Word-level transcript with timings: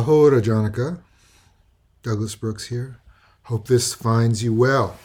Aho 0.00 0.30
Rajanaka, 0.30 0.98
Douglas 2.02 2.34
Brooks 2.34 2.68
here. 2.68 2.96
Hope 3.42 3.68
this 3.68 3.92
finds 3.92 4.42
you 4.42 4.54
well. 4.54 4.96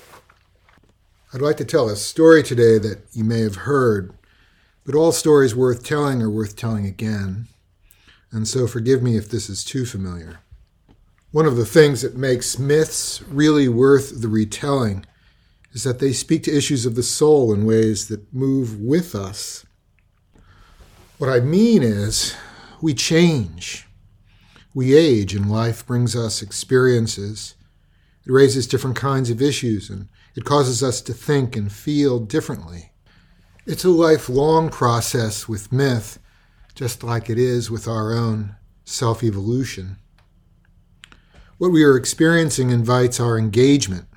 I'd 1.33 1.41
like 1.41 1.57
to 1.57 1.65
tell 1.65 1.89
a 1.89 1.97
story 1.97 2.41
today 2.41 2.77
that 2.77 3.01
you 3.11 3.25
may 3.25 3.41
have 3.41 3.67
heard, 3.67 4.13
but 4.85 4.95
all 4.95 5.11
stories 5.11 5.53
worth 5.53 5.83
telling 5.83 6.21
are 6.21 6.29
worth 6.29 6.55
telling 6.55 6.85
again, 6.85 7.49
and 8.31 8.47
so 8.47 8.67
forgive 8.67 9.03
me 9.03 9.17
if 9.17 9.29
this 9.29 9.49
is 9.49 9.65
too 9.65 9.85
familiar. 9.85 10.39
One 11.33 11.45
of 11.45 11.57
the 11.57 11.65
things 11.65 12.01
that 12.01 12.15
makes 12.15 12.57
myths 12.57 13.21
really 13.23 13.67
worth 13.67 14.21
the 14.21 14.29
retelling 14.29 15.05
is 15.73 15.83
that 15.83 15.99
they 15.99 16.13
speak 16.13 16.43
to 16.43 16.55
issues 16.55 16.85
of 16.85 16.95
the 16.95 17.03
soul 17.03 17.51
in 17.53 17.65
ways 17.65 18.07
that 18.07 18.33
move 18.33 18.79
with 18.79 19.13
us. 19.13 19.65
What 21.17 21.29
I 21.29 21.41
mean 21.41 21.83
is, 21.83 22.33
we 22.81 22.93
change 22.93 23.85
we 24.75 24.93
age 24.93 25.33
and 25.33 25.49
life 25.49 25.87
brings 25.87 26.17
us 26.17 26.41
experiences. 26.41 27.55
It 28.27 28.31
raises 28.31 28.67
different 28.67 28.97
kinds 28.97 29.29
of 29.29 29.41
issues 29.41 29.89
and 29.89 30.09
it 30.35 30.43
causes 30.43 30.83
us 30.83 31.01
to 31.03 31.13
think 31.13 31.55
and 31.55 31.71
feel 31.71 32.19
differently. 32.19 32.91
It's 33.65 33.85
a 33.85 33.89
lifelong 33.89 34.69
process 34.69 35.47
with 35.47 35.71
myth, 35.71 36.19
just 36.75 37.03
like 37.03 37.29
it 37.29 37.39
is 37.39 37.71
with 37.71 37.87
our 37.87 38.11
own 38.11 38.57
self 38.83 39.23
evolution. 39.23 39.95
What 41.57 41.71
we 41.71 41.85
are 41.85 41.95
experiencing 41.95 42.69
invites 42.69 43.17
our 43.17 43.39
engagement. 43.39 44.07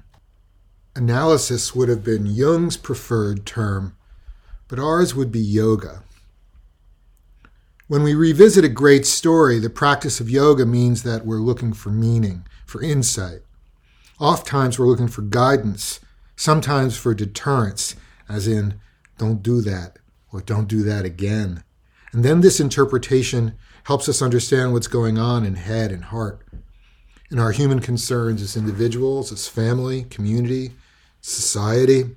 Analysis 0.96 1.72
would 1.72 1.88
have 1.88 2.02
been 2.02 2.26
Jung's 2.26 2.76
preferred 2.76 3.46
term, 3.46 3.96
but 4.66 4.80
ours 4.80 5.14
would 5.14 5.30
be 5.30 5.38
yoga. 5.38 6.02
When 7.88 8.02
we 8.02 8.14
revisit 8.14 8.66
a 8.66 8.68
great 8.68 9.06
story, 9.06 9.58
the 9.58 9.70
practice 9.70 10.20
of 10.20 10.28
yoga 10.28 10.66
means 10.66 11.04
that 11.04 11.24
we're 11.24 11.38
looking 11.38 11.72
for 11.72 11.88
meaning, 11.88 12.44
for 12.66 12.82
insight. 12.82 13.40
Oftentimes 14.20 14.78
we're 14.78 14.84
looking 14.84 15.08
for 15.08 15.22
guidance, 15.22 15.98
sometimes 16.36 16.98
for 16.98 17.14
deterrence, 17.14 17.96
as 18.28 18.46
in, 18.46 18.78
don't 19.16 19.42
do 19.42 19.62
that, 19.62 19.98
or 20.30 20.42
don't 20.42 20.68
do 20.68 20.82
that 20.82 21.06
again. 21.06 21.64
And 22.12 22.22
then 22.22 22.42
this 22.42 22.60
interpretation 22.60 23.54
helps 23.84 24.06
us 24.06 24.20
understand 24.20 24.74
what's 24.74 24.86
going 24.86 25.16
on 25.16 25.46
in 25.46 25.54
head 25.54 25.90
and 25.90 26.04
heart, 26.04 26.46
in 27.30 27.38
our 27.38 27.52
human 27.52 27.80
concerns 27.80 28.42
as 28.42 28.54
individuals, 28.54 29.32
as 29.32 29.48
family, 29.48 30.02
community, 30.10 30.72
society. 31.22 32.16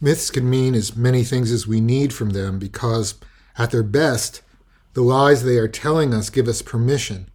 Myths 0.00 0.30
can 0.30 0.48
mean 0.48 0.76
as 0.76 0.94
many 0.94 1.24
things 1.24 1.50
as 1.50 1.66
we 1.66 1.80
need 1.80 2.12
from 2.12 2.30
them 2.30 2.60
because, 2.60 3.14
at 3.58 3.72
their 3.72 3.82
best, 3.82 4.42
the 4.92 5.02
lies 5.02 5.44
they 5.44 5.56
are 5.56 5.68
telling 5.68 6.12
us 6.12 6.30
give 6.30 6.48
us 6.48 6.62
permission, 6.62 7.30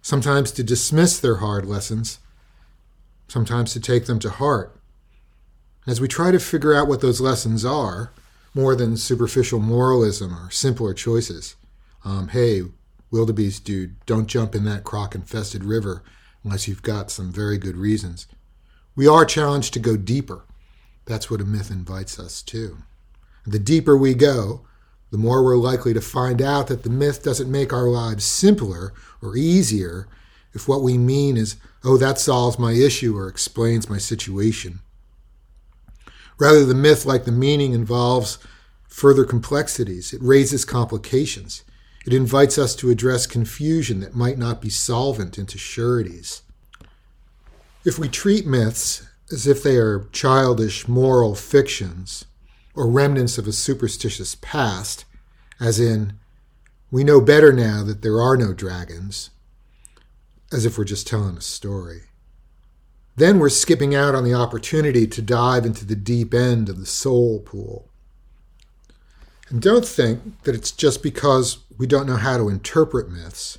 sometimes 0.00 0.50
to 0.52 0.62
dismiss 0.62 1.18
their 1.18 1.36
hard 1.36 1.64
lessons, 1.66 2.18
sometimes 3.28 3.72
to 3.72 3.80
take 3.80 4.06
them 4.06 4.18
to 4.18 4.30
heart. 4.30 4.76
As 5.86 6.00
we 6.00 6.08
try 6.08 6.30
to 6.30 6.38
figure 6.38 6.74
out 6.74 6.88
what 6.88 7.00
those 7.00 7.20
lessons 7.20 7.64
are, 7.64 8.12
more 8.54 8.74
than 8.74 8.96
superficial 8.96 9.58
moralism 9.58 10.34
or 10.34 10.50
simpler 10.50 10.92
choices, 10.92 11.56
um, 12.04 12.28
hey, 12.28 12.62
wildebeest 13.10 13.64
dude, 13.64 13.94
don't 14.06 14.26
jump 14.26 14.54
in 14.54 14.64
that 14.64 14.84
croc 14.84 15.14
infested 15.14 15.64
river 15.64 16.02
unless 16.44 16.66
you've 16.66 16.82
got 16.82 17.10
some 17.10 17.32
very 17.32 17.58
good 17.58 17.76
reasons. 17.76 18.26
We 18.94 19.06
are 19.06 19.24
challenged 19.24 19.72
to 19.74 19.78
go 19.78 19.96
deeper. 19.96 20.44
That's 21.04 21.30
what 21.30 21.40
a 21.40 21.44
myth 21.44 21.70
invites 21.70 22.18
us 22.18 22.42
to. 22.42 22.78
The 23.46 23.58
deeper 23.58 23.96
we 23.96 24.14
go, 24.14 24.62
the 25.12 25.18
more 25.18 25.44
we're 25.44 25.56
likely 25.56 25.92
to 25.92 26.00
find 26.00 26.40
out 26.40 26.66
that 26.68 26.82
the 26.82 26.90
myth 26.90 27.22
doesn't 27.22 27.50
make 27.50 27.70
our 27.70 27.86
lives 27.86 28.24
simpler 28.24 28.94
or 29.20 29.36
easier 29.36 30.08
if 30.54 30.66
what 30.66 30.82
we 30.82 30.96
mean 30.96 31.36
is, 31.36 31.56
oh, 31.84 31.98
that 31.98 32.18
solves 32.18 32.58
my 32.58 32.72
issue 32.72 33.16
or 33.16 33.28
explains 33.28 33.90
my 33.90 33.98
situation. 33.98 34.80
Rather, 36.38 36.64
the 36.64 36.74
myth, 36.74 37.04
like 37.04 37.24
the 37.24 37.30
meaning, 37.30 37.74
involves 37.74 38.38
further 38.88 39.24
complexities. 39.24 40.14
It 40.14 40.22
raises 40.22 40.64
complications. 40.64 41.62
It 42.06 42.14
invites 42.14 42.56
us 42.56 42.74
to 42.76 42.90
address 42.90 43.26
confusion 43.26 44.00
that 44.00 44.16
might 44.16 44.38
not 44.38 44.62
be 44.62 44.70
solvent 44.70 45.38
into 45.38 45.58
sureties. 45.58 46.42
If 47.84 47.98
we 47.98 48.08
treat 48.08 48.46
myths 48.46 49.06
as 49.30 49.46
if 49.46 49.62
they 49.62 49.76
are 49.76 50.06
childish 50.12 50.88
moral 50.88 51.34
fictions, 51.34 52.24
or 52.74 52.88
remnants 52.88 53.38
of 53.38 53.46
a 53.46 53.52
superstitious 53.52 54.34
past, 54.36 55.04
as 55.60 55.78
in, 55.78 56.14
we 56.90 57.04
know 57.04 57.20
better 57.20 57.52
now 57.52 57.82
that 57.82 58.02
there 58.02 58.20
are 58.20 58.36
no 58.36 58.52
dragons, 58.52 59.30
as 60.52 60.66
if 60.66 60.76
we're 60.76 60.84
just 60.84 61.06
telling 61.06 61.36
a 61.36 61.42
story. 61.42 62.02
Then 63.16 63.38
we're 63.38 63.50
skipping 63.50 63.94
out 63.94 64.14
on 64.14 64.24
the 64.24 64.34
opportunity 64.34 65.06
to 65.06 65.22
dive 65.22 65.66
into 65.66 65.84
the 65.84 65.96
deep 65.96 66.32
end 66.32 66.68
of 66.68 66.78
the 66.78 66.86
soul 66.86 67.40
pool. 67.40 67.88
And 69.48 69.60
don't 69.60 69.84
think 69.84 70.42
that 70.44 70.54
it's 70.54 70.70
just 70.70 71.02
because 71.02 71.58
we 71.76 71.86
don't 71.86 72.06
know 72.06 72.16
how 72.16 72.38
to 72.38 72.48
interpret 72.48 73.10
myths. 73.10 73.58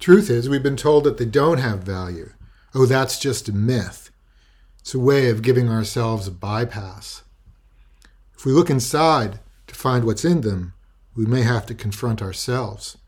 Truth 0.00 0.28
is, 0.28 0.48
we've 0.48 0.62
been 0.62 0.76
told 0.76 1.04
that 1.04 1.18
they 1.18 1.24
don't 1.24 1.58
have 1.58 1.84
value. 1.84 2.32
Oh, 2.74 2.86
that's 2.86 3.20
just 3.20 3.48
a 3.48 3.52
myth. 3.52 4.10
It's 4.80 4.94
a 4.94 4.98
way 4.98 5.28
of 5.30 5.42
giving 5.42 5.68
ourselves 5.68 6.26
a 6.26 6.32
bypass. 6.32 7.21
If 8.42 8.46
we 8.46 8.52
look 8.54 8.70
inside 8.70 9.38
to 9.68 9.74
find 9.76 10.04
what's 10.04 10.24
in 10.24 10.40
them, 10.40 10.74
we 11.14 11.26
may 11.26 11.42
have 11.42 11.64
to 11.66 11.76
confront 11.76 12.20
ourselves, 12.20 12.98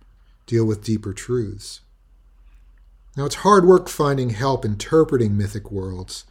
deal 0.47 0.65
with 0.65 0.85
deeper 0.85 1.13
truths. 1.13 1.81
Now, 3.17 3.25
it's 3.25 3.35
hard 3.43 3.65
work 3.67 3.89
finding 3.89 4.31
help 4.31 4.65
interpreting 4.65 5.37
mythic 5.37 5.73
worlds, 5.73 6.25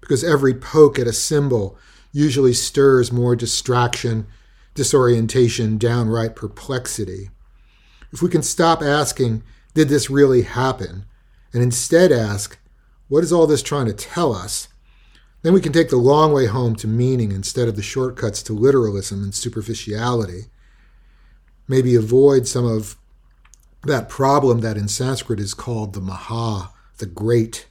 because 0.00 0.24
every 0.24 0.54
poke 0.54 0.98
at 0.98 1.06
a 1.06 1.12
symbol 1.12 1.78
usually 2.10 2.52
stirs 2.52 3.12
more 3.12 3.36
distraction, 3.36 4.26
disorientation, 4.74 5.78
downright 5.78 6.34
perplexity. 6.34 7.30
If 8.10 8.22
we 8.22 8.28
can 8.28 8.42
stop 8.42 8.82
asking, 8.82 9.44
Did 9.74 9.88
this 9.88 10.10
really 10.10 10.42
happen? 10.42 11.04
and 11.52 11.62
instead 11.62 12.10
ask, 12.10 12.58
What 13.06 13.22
is 13.22 13.32
all 13.32 13.46
this 13.46 13.62
trying 13.62 13.86
to 13.86 13.92
tell 13.92 14.34
us? 14.34 14.66
Then 15.48 15.54
we 15.54 15.62
can 15.62 15.72
take 15.72 15.88
the 15.88 15.96
long 15.96 16.34
way 16.34 16.44
home 16.44 16.76
to 16.76 16.86
meaning 16.86 17.32
instead 17.32 17.68
of 17.68 17.76
the 17.76 17.80
shortcuts 17.80 18.42
to 18.42 18.52
literalism 18.52 19.22
and 19.22 19.34
superficiality. 19.34 20.42
Maybe 21.66 21.94
avoid 21.94 22.46
some 22.46 22.66
of 22.66 22.96
that 23.84 24.10
problem 24.10 24.60
that 24.60 24.76
in 24.76 24.88
Sanskrit 24.88 25.40
is 25.40 25.54
called 25.54 25.94
the 25.94 26.02
Maha, 26.02 26.70
the 26.98 27.06
great. 27.06 27.66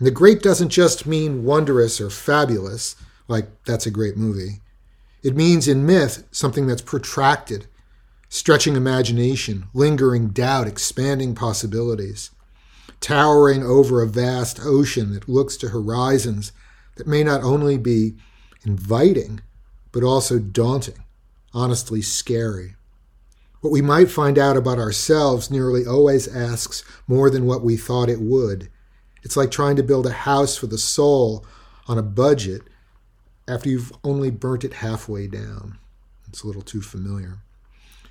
And 0.00 0.08
the 0.08 0.10
great 0.10 0.42
doesn't 0.42 0.70
just 0.70 1.06
mean 1.06 1.44
wondrous 1.44 2.00
or 2.00 2.10
fabulous, 2.10 2.96
like 3.28 3.46
that's 3.64 3.86
a 3.86 3.92
great 3.92 4.16
movie. 4.16 4.60
It 5.22 5.36
means 5.36 5.68
in 5.68 5.86
myth 5.86 6.26
something 6.32 6.66
that's 6.66 6.82
protracted, 6.82 7.68
stretching 8.28 8.74
imagination, 8.74 9.66
lingering 9.72 10.30
doubt, 10.30 10.66
expanding 10.66 11.36
possibilities, 11.36 12.32
towering 12.98 13.62
over 13.62 14.02
a 14.02 14.08
vast 14.08 14.58
ocean 14.64 15.14
that 15.14 15.28
looks 15.28 15.56
to 15.58 15.68
horizons 15.68 16.50
that 16.96 17.06
may 17.06 17.24
not 17.24 17.42
only 17.42 17.76
be 17.76 18.16
inviting, 18.64 19.40
but 19.92 20.02
also 20.02 20.38
daunting, 20.38 21.02
honestly 21.52 22.02
scary. 22.02 22.74
What 23.60 23.72
we 23.72 23.80
might 23.80 24.10
find 24.10 24.38
out 24.38 24.56
about 24.56 24.78
ourselves 24.78 25.50
nearly 25.50 25.86
always 25.86 26.28
asks 26.28 26.84
more 27.06 27.30
than 27.30 27.46
what 27.46 27.62
we 27.62 27.76
thought 27.76 28.10
it 28.10 28.20
would. 28.20 28.68
It's 29.22 29.36
like 29.36 29.50
trying 29.50 29.76
to 29.76 29.82
build 29.82 30.06
a 30.06 30.12
house 30.12 30.56
for 30.56 30.66
the 30.66 30.76
soul 30.76 31.46
on 31.86 31.96
a 31.96 32.02
budget 32.02 32.62
after 33.48 33.68
you've 33.68 33.92
only 34.04 34.30
burnt 34.30 34.64
it 34.64 34.74
halfway 34.74 35.26
down. 35.26 35.78
It's 36.28 36.42
a 36.42 36.46
little 36.46 36.62
too 36.62 36.82
familiar. 36.82 37.38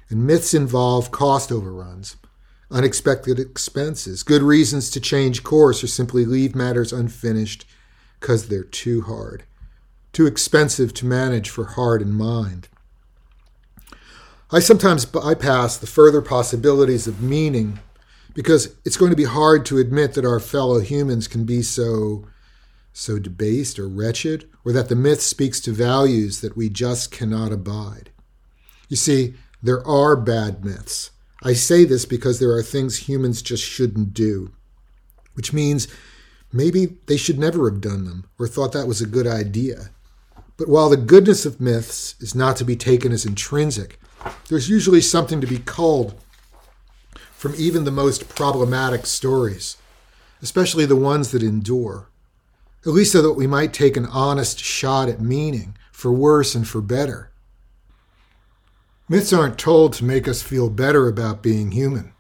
And 0.09 0.25
myths 0.25 0.53
involve 0.53 1.11
cost 1.11 1.51
overruns, 1.51 2.17
unexpected 2.71 3.39
expenses, 3.39 4.23
good 4.23 4.41
reasons 4.41 4.89
to 4.91 4.99
change 4.99 5.43
course 5.43 5.83
or 5.83 5.87
simply 5.87 6.25
leave 6.25 6.55
matters 6.55 6.93
unfinished 6.93 7.65
because 8.23 8.47
they're 8.47 8.63
too 8.63 9.01
hard, 9.01 9.43
too 10.13 10.25
expensive 10.25 10.93
to 10.93 11.05
manage 11.05 11.49
for 11.49 11.65
heart 11.65 12.01
and 12.01 12.15
mind. 12.15 12.69
I 14.49 14.61
sometimes 14.61 15.03
bypass 15.03 15.75
the 15.75 15.87
further 15.87 16.21
possibilities 16.21 17.05
of 17.05 17.21
meaning 17.21 17.79
because 18.33 18.77
it's 18.85 18.95
going 18.95 19.11
to 19.11 19.17
be 19.17 19.25
hard 19.25 19.65
to 19.65 19.77
admit 19.77 20.13
that 20.13 20.23
our 20.23 20.39
fellow 20.39 20.79
humans 20.79 21.27
can 21.27 21.43
be 21.43 21.61
so 21.61 22.25
so 22.93 23.19
debased 23.19 23.77
or 23.77 23.89
wretched, 23.89 24.47
or 24.63 24.71
that 24.71 24.87
the 24.87 24.95
myth 24.95 25.19
speaks 25.19 25.59
to 25.59 25.71
values 25.71 26.39
that 26.39 26.55
we 26.55 26.69
just 26.69 27.11
cannot 27.11 27.51
abide. 27.51 28.11
You 28.87 28.95
see, 28.95 29.33
there 29.61 29.85
are 29.85 30.15
bad 30.15 30.63
myths. 30.63 31.09
I 31.41 31.53
say 31.53 31.83
this 31.83 32.05
because 32.05 32.39
there 32.39 32.51
are 32.51 32.63
things 32.63 33.09
humans 33.09 33.41
just 33.41 33.63
shouldn't 33.63 34.13
do, 34.13 34.51
which 35.33 35.51
means 35.51 35.87
Maybe 36.55 36.97
they 37.07 37.17
should 37.17 37.39
never 37.39 37.67
have 37.67 37.81
done 37.81 38.05
them 38.05 38.25
or 38.37 38.47
thought 38.47 38.73
that 38.73 38.87
was 38.87 39.01
a 39.01 39.07
good 39.07 39.25
idea. 39.25 39.89
But 40.55 40.69
while 40.69 40.87
the 40.87 40.97
goodness 40.97 41.47
of 41.47 41.59
myths 41.59 42.15
is 42.19 42.35
not 42.35 42.57
to 42.57 42.63
be 42.63 42.75
taken 42.75 43.11
as 43.11 43.25
intrinsic, 43.25 43.99
there's 44.49 44.69
usually 44.69 45.01
something 45.01 45.41
to 45.41 45.47
be 45.47 45.57
culled 45.57 46.13
from 47.31 47.55
even 47.57 47.83
the 47.83 47.91
most 47.91 48.29
problematic 48.29 49.07
stories, 49.07 49.77
especially 50.43 50.85
the 50.85 50.95
ones 50.95 51.31
that 51.31 51.41
endure, 51.41 52.07
at 52.85 52.93
least 52.93 53.13
so 53.13 53.21
that 53.23 53.33
we 53.33 53.47
might 53.47 53.73
take 53.73 53.97
an 53.97 54.05
honest 54.05 54.59
shot 54.59 55.09
at 55.09 55.19
meaning, 55.19 55.75
for 55.91 56.13
worse 56.13 56.53
and 56.53 56.67
for 56.67 56.81
better. 56.81 57.31
Myths 59.09 59.33
aren't 59.33 59.57
told 59.57 59.93
to 59.93 60.05
make 60.05 60.27
us 60.27 60.43
feel 60.43 60.69
better 60.69 61.07
about 61.07 61.41
being 61.41 61.71
human. 61.71 62.13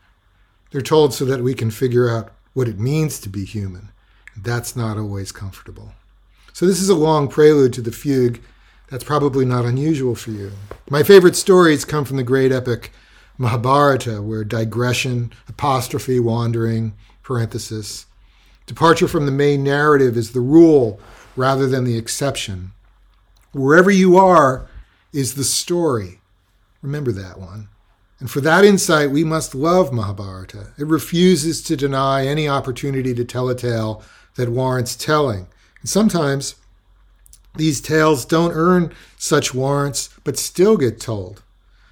They're 0.71 0.81
told 0.81 1.13
so 1.13 1.23
that 1.25 1.43
we 1.43 1.53
can 1.53 1.69
figure 1.69 2.09
out 2.09 2.33
what 2.53 2.67
it 2.67 2.79
means 2.79 3.19
to 3.19 3.29
be 3.29 3.45
human. 3.45 3.92
That's 4.35 4.75
not 4.75 4.97
always 4.97 5.31
comfortable. 5.31 5.93
So, 6.53 6.65
this 6.65 6.81
is 6.81 6.89
a 6.89 6.95
long 6.95 7.27
prelude 7.27 7.73
to 7.73 7.81
the 7.81 7.91
fugue. 7.91 8.41
That's 8.89 9.03
probably 9.03 9.45
not 9.45 9.65
unusual 9.65 10.15
for 10.15 10.31
you. 10.31 10.51
My 10.89 11.03
favorite 11.03 11.35
stories 11.35 11.85
come 11.85 12.05
from 12.05 12.17
the 12.17 12.23
great 12.23 12.51
epic 12.51 12.91
Mahabharata, 13.37 14.21
where 14.21 14.43
digression, 14.43 15.31
apostrophe, 15.47 16.19
wandering, 16.19 16.93
parenthesis, 17.23 18.05
departure 18.67 19.07
from 19.07 19.25
the 19.25 19.31
main 19.31 19.63
narrative 19.63 20.15
is 20.15 20.31
the 20.31 20.39
rule 20.39 20.99
rather 21.35 21.67
than 21.67 21.83
the 21.83 21.97
exception. 21.97 22.71
Wherever 23.51 23.89
you 23.89 24.17
are 24.17 24.67
is 25.11 25.35
the 25.35 25.43
story. 25.43 26.19
Remember 26.81 27.11
that 27.11 27.39
one. 27.39 27.69
And 28.23 28.31
for 28.31 28.39
that 28.39 28.63
insight, 28.63 29.11
we 29.11 29.25
must 29.25 29.53
love 29.53 29.91
Mahabharata. 29.91 30.67
It 30.77 30.87
refuses 30.87 31.61
to 31.63 31.75
deny 31.75 32.25
any 32.25 32.47
opportunity 32.47 33.13
to 33.13 33.25
tell 33.25 33.49
a 33.49 33.53
tale 33.53 34.01
that 34.35 34.47
warrants 34.47 34.95
telling. 34.95 35.47
And 35.81 35.89
sometimes 35.89 36.55
these 37.57 37.81
tales 37.81 38.23
don't 38.23 38.53
earn 38.53 38.93
such 39.17 39.53
warrants, 39.53 40.09
but 40.23 40.39
still 40.39 40.77
get 40.77 41.01
told. 41.01 41.43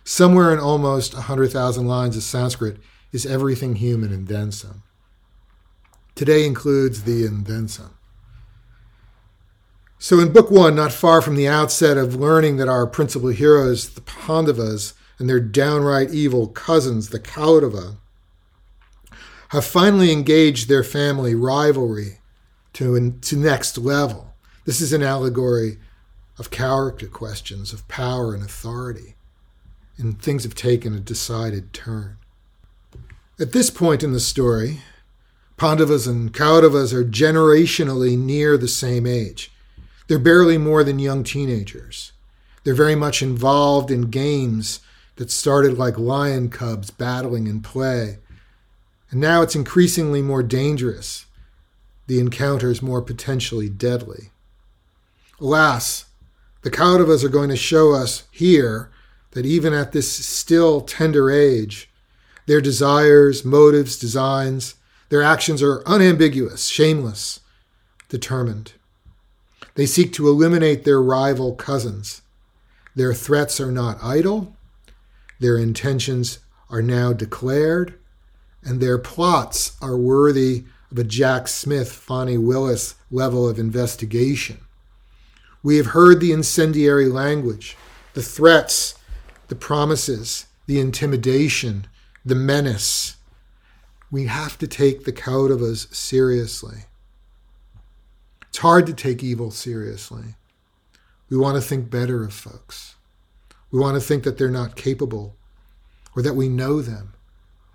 Somewhere 0.06 0.54
in 0.54 0.60
almost 0.60 1.14
100,000 1.16 1.86
lines 1.86 2.16
of 2.16 2.24
Sanskrit 2.24 2.78
is 3.12 3.26
everything 3.26 3.76
human 3.76 4.14
and 4.14 4.30
then 4.30 4.54
some. 4.54 4.84
Today 6.16 6.46
includes 6.46 7.04
the 7.04 7.26
and 7.26 7.46
then 7.46 7.68
some. 7.68 7.98
So 10.00 10.18
in 10.22 10.32
book 10.32 10.50
one, 10.50 10.78
not 10.78 10.94
far 10.94 11.22
from 11.22 11.36
the 11.36 11.50
outset 11.50 11.98
of 11.98 12.16
learning 12.16 12.56
that 12.56 12.70
our 12.70 12.88
principal 12.88 13.32
heroes, 13.32 13.90
the 13.90 14.00
Pandavas, 14.00 14.94
and 15.22 15.30
their 15.30 15.40
downright 15.40 16.10
evil 16.10 16.48
cousins, 16.48 17.10
the 17.10 17.20
Kaurava, 17.20 17.98
have 19.50 19.64
finally 19.64 20.12
engaged 20.12 20.68
their 20.68 20.84
family 20.84 21.36
rivalry 21.36 22.18
to, 22.74 23.12
to 23.22 23.36
next 23.36 23.78
level. 23.78 24.34
This 24.66 24.82
is 24.82 24.94
an 24.94 25.04
allegory 25.04 25.78
of 26.40 26.50
character 26.50 27.06
questions, 27.06 27.72
of 27.72 27.88
power 27.88 28.34
and 28.34 28.44
authority, 28.44 29.16
and 29.98 30.20
things 30.20 30.44
have 30.44 30.56
taken 30.56 30.96
a 30.96 31.00
decided 31.00 31.72
turn. 31.72 32.18
At 33.40 33.52
this 33.52 33.70
point 33.70 34.02
in 34.02 34.14
the 34.14 34.20
story, 34.20 34.82
Pandavas 35.56 36.08
and 36.08 36.34
Kauravas 36.34 36.94
are 36.94 37.06
generationally 37.06 38.18
near 38.18 38.58
the 38.58 38.68
same 38.68 39.06
age. 39.06 39.52
They're 40.08 40.18
barely 40.18 40.58
more 40.58 40.84
than 40.84 40.98
young 40.98 41.24
teenagers. 41.24 42.12
They're 42.64 42.74
very 42.74 42.96
much 42.96 43.22
involved 43.22 43.92
in 43.92 44.10
games 44.10 44.80
that 45.16 45.32
started 45.32 45.78
like 45.78 45.98
lion 45.98 46.50
cubs 46.50 46.90
battling 46.90 47.48
in 47.48 47.62
play. 47.62 48.18
And 49.10 49.20
now 49.20 49.42
it's 49.42 49.56
increasingly 49.56 50.22
more 50.22 50.44
dangerous, 50.44 51.26
the 52.08 52.20
encounters 52.20 52.82
more 52.82 53.02
potentially 53.02 53.70
deadly. 53.70 54.32
Alas, 55.40 56.06
the 56.62 56.72
Kauravas 56.72 57.24
are 57.24 57.30
going 57.30 57.50
to 57.50 57.56
show 57.56 57.94
us 57.94 58.24
here 58.32 58.92
that 59.32 59.46
even 59.46 59.74
at 59.74 59.92
this 59.92 60.12
still 60.26 60.82
tender 60.82 61.32
age, 61.32 61.90
their 62.46 62.62
desires, 62.62 63.44
motives, 63.44 63.98
designs, 63.98 64.76
their 65.10 65.22
actions 65.22 65.62
are 65.62 65.84
unambiguous, 65.86 66.68
shameless, 66.68 67.40
determined. 68.10 68.74
They 69.76 69.86
seek 69.86 70.14
to 70.14 70.28
eliminate 70.28 70.84
their 70.84 71.02
rival 71.02 71.56
cousins. 71.56 72.22
Their 72.96 73.14
threats 73.14 73.60
are 73.60 73.72
not 73.72 74.04
idle, 74.04 74.56
their 75.42 75.58
intentions 75.58 76.38
are 76.70 76.84
now 76.84 77.12
declared, 77.12 77.96
and 78.64 78.80
their 78.80 79.00
plots 79.00 79.76
are 79.82 79.98
worthy 79.98 80.66
of 80.92 81.00
a 81.00 81.04
Jack 81.04 81.48
Smith, 81.48 81.92
Fani 81.92 82.38
Willis 82.38 82.94
level 83.10 83.50
of 83.50 83.58
investigation. 83.58 84.60
We 85.64 85.78
have 85.78 85.88
heard 85.88 86.20
the 86.20 86.32
incendiary 86.32 87.08
language, 87.08 87.76
the 88.14 88.22
threats, 88.22 88.96
the 89.48 89.56
promises, 89.56 90.46
the 90.68 90.80
intimidation, 90.80 91.88
the 92.24 92.36
menace. 92.36 93.16
We 94.12 94.28
have 94.28 94.60
to 94.60 94.68
take 94.68 95.06
the 95.06 95.14
Kauravas 95.14 95.92
seriously. 95.94 96.86
It's 98.48 98.60
hard 98.60 98.86
to 98.86 98.94
take 98.94 99.24
evil 99.24 99.50
seriously. 99.50 100.36
We 101.30 101.38
want 101.38 101.56
to 101.56 101.68
think 101.68 101.90
better 101.90 102.24
of 102.24 102.32
folks. 102.32 102.96
We 103.72 103.80
want 103.80 103.96
to 103.96 104.06
think 104.06 104.24
that 104.24 104.38
they're 104.38 104.50
not 104.50 104.76
capable, 104.76 105.36
or 106.16 106.22
that 106.22 106.36
we 106.36 106.50
know 106.50 106.82
them, 106.82 107.14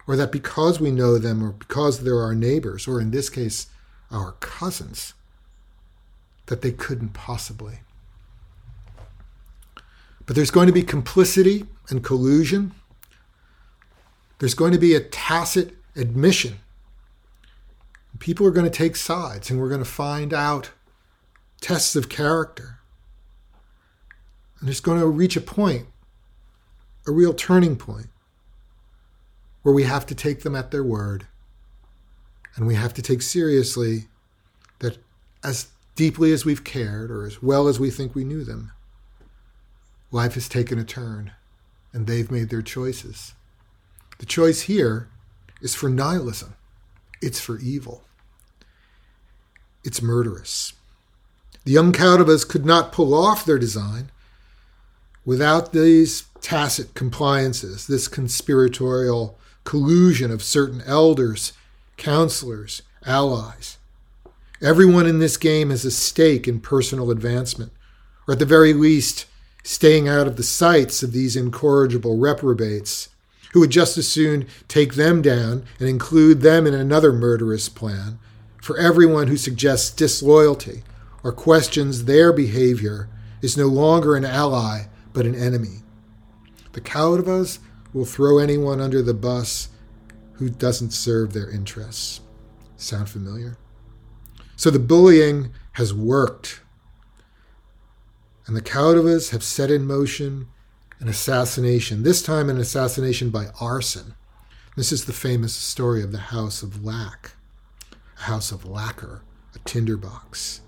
or 0.06 0.14
that 0.16 0.30
because 0.30 0.78
we 0.78 0.90
know 0.90 1.18
them, 1.18 1.42
or 1.42 1.52
because 1.52 2.00
they're 2.00 2.20
our 2.20 2.34
neighbors, 2.34 2.86
or 2.86 3.00
in 3.00 3.10
this 3.10 3.30
case, 3.30 3.66
our 4.10 4.32
cousins, 4.32 5.14
that 6.46 6.62
they 6.62 6.70
couldn't 6.70 7.14
possibly. 7.14 7.80
But 10.26 10.36
there's 10.36 10.50
going 10.50 10.66
to 10.66 10.72
be 10.72 10.82
complicity 10.82 11.66
and 11.88 12.04
collusion. 12.04 12.72
There's 14.38 14.54
going 14.54 14.72
to 14.72 14.78
be 14.78 14.94
a 14.94 15.00
tacit 15.00 15.76
admission. 15.94 16.58
People 18.18 18.46
are 18.46 18.50
going 18.50 18.70
to 18.70 18.70
take 18.70 18.96
sides, 18.96 19.50
and 19.50 19.60
we're 19.60 19.68
going 19.68 19.80
to 19.80 19.84
find 19.84 20.34
out 20.34 20.70
tests 21.60 21.96
of 21.96 22.08
character. 22.08 22.75
And 24.60 24.68
it's 24.68 24.80
going 24.80 25.00
to 25.00 25.06
reach 25.06 25.36
a 25.36 25.40
point, 25.40 25.86
a 27.06 27.12
real 27.12 27.34
turning 27.34 27.76
point, 27.76 28.08
where 29.62 29.74
we 29.74 29.84
have 29.84 30.06
to 30.06 30.14
take 30.14 30.42
them 30.42 30.54
at 30.54 30.70
their 30.70 30.84
word. 30.84 31.26
And 32.54 32.66
we 32.66 32.74
have 32.74 32.94
to 32.94 33.02
take 33.02 33.20
seriously 33.20 34.04
that 34.78 34.98
as 35.44 35.68
deeply 35.94 36.32
as 36.32 36.44
we've 36.44 36.64
cared, 36.64 37.10
or 37.10 37.26
as 37.26 37.42
well 37.42 37.68
as 37.68 37.80
we 37.80 37.90
think 37.90 38.14
we 38.14 38.24
knew 38.24 38.44
them, 38.44 38.72
life 40.10 40.34
has 40.34 40.48
taken 40.48 40.78
a 40.78 40.84
turn 40.84 41.32
and 41.92 42.06
they've 42.06 42.30
made 42.30 42.50
their 42.50 42.62
choices. 42.62 43.34
The 44.18 44.26
choice 44.26 44.62
here 44.62 45.08
is 45.60 45.74
for 45.74 45.88
nihilism, 45.88 46.54
it's 47.22 47.40
for 47.40 47.58
evil, 47.58 48.04
it's 49.84 50.02
murderous. 50.02 50.74
The 51.64 51.72
young 51.72 51.92
Kauravas 51.92 52.48
could 52.48 52.64
not 52.64 52.92
pull 52.92 53.14
off 53.14 53.44
their 53.44 53.58
design 53.58 54.10
without 55.26 55.72
these 55.72 56.24
tacit 56.40 56.94
compliances, 56.94 57.86
this 57.86 58.08
conspiratorial 58.08 59.36
collusion 59.64 60.30
of 60.30 60.42
certain 60.42 60.80
elders, 60.86 61.52
counselors, 61.96 62.82
allies. 63.04 63.76
Everyone 64.62 65.06
in 65.06 65.18
this 65.18 65.36
game 65.36 65.70
has 65.70 65.84
a 65.84 65.90
stake 65.90 66.48
in 66.48 66.60
personal 66.60 67.10
advancement, 67.10 67.72
or 68.26 68.32
at 68.32 68.38
the 68.38 68.46
very 68.46 68.72
least, 68.72 69.26
staying 69.62 70.08
out 70.08 70.28
of 70.28 70.36
the 70.36 70.42
sights 70.42 71.02
of 71.02 71.12
these 71.12 71.36
incorrigible 71.36 72.16
reprobates, 72.16 73.08
who 73.52 73.60
would 73.60 73.70
just 73.70 73.98
as 73.98 74.06
soon 74.06 74.46
take 74.68 74.94
them 74.94 75.20
down 75.20 75.64
and 75.80 75.88
include 75.88 76.40
them 76.40 76.66
in 76.66 76.74
another 76.74 77.12
murderous 77.12 77.68
plan. 77.68 78.18
For 78.62 78.78
everyone 78.78 79.26
who 79.26 79.36
suggests 79.36 79.90
disloyalty 79.90 80.84
or 81.24 81.32
questions 81.32 82.04
their 82.04 82.32
behavior 82.32 83.08
is 83.42 83.56
no 83.56 83.66
longer 83.66 84.14
an 84.14 84.24
ally, 84.24 84.84
but 85.16 85.24
an 85.24 85.34
enemy. 85.34 85.78
The 86.72 86.80
Kauravas 86.82 87.58
will 87.94 88.04
throw 88.04 88.38
anyone 88.38 88.82
under 88.82 89.00
the 89.00 89.14
bus 89.14 89.70
who 90.34 90.50
doesn't 90.50 90.90
serve 90.90 91.32
their 91.32 91.50
interests. 91.50 92.20
Sound 92.76 93.08
familiar? 93.08 93.56
So 94.56 94.68
the 94.68 94.78
bullying 94.78 95.54
has 95.72 95.94
worked. 95.94 96.60
And 98.46 98.54
the 98.54 98.60
Kauravas 98.60 99.30
have 99.30 99.42
set 99.42 99.70
in 99.70 99.86
motion 99.86 100.48
an 101.00 101.08
assassination, 101.08 102.02
this 102.02 102.20
time 102.20 102.50
an 102.50 102.58
assassination 102.58 103.30
by 103.30 103.46
arson. 103.58 104.14
This 104.76 104.92
is 104.92 105.06
the 105.06 105.14
famous 105.14 105.54
story 105.54 106.02
of 106.02 106.12
the 106.12 106.18
House 106.18 106.62
of 106.62 106.84
Lac, 106.84 107.32
a 108.18 108.24
house 108.24 108.52
of 108.52 108.66
lacquer, 108.66 109.22
a 109.54 109.58
tinderbox. 109.60 110.60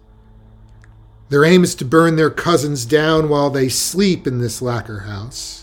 Their 1.28 1.44
aim 1.44 1.64
is 1.64 1.74
to 1.76 1.84
burn 1.84 2.16
their 2.16 2.30
cousins 2.30 2.86
down 2.86 3.28
while 3.28 3.50
they 3.50 3.68
sleep 3.68 4.26
in 4.26 4.38
this 4.38 4.62
lacquer 4.62 5.00
house 5.00 5.58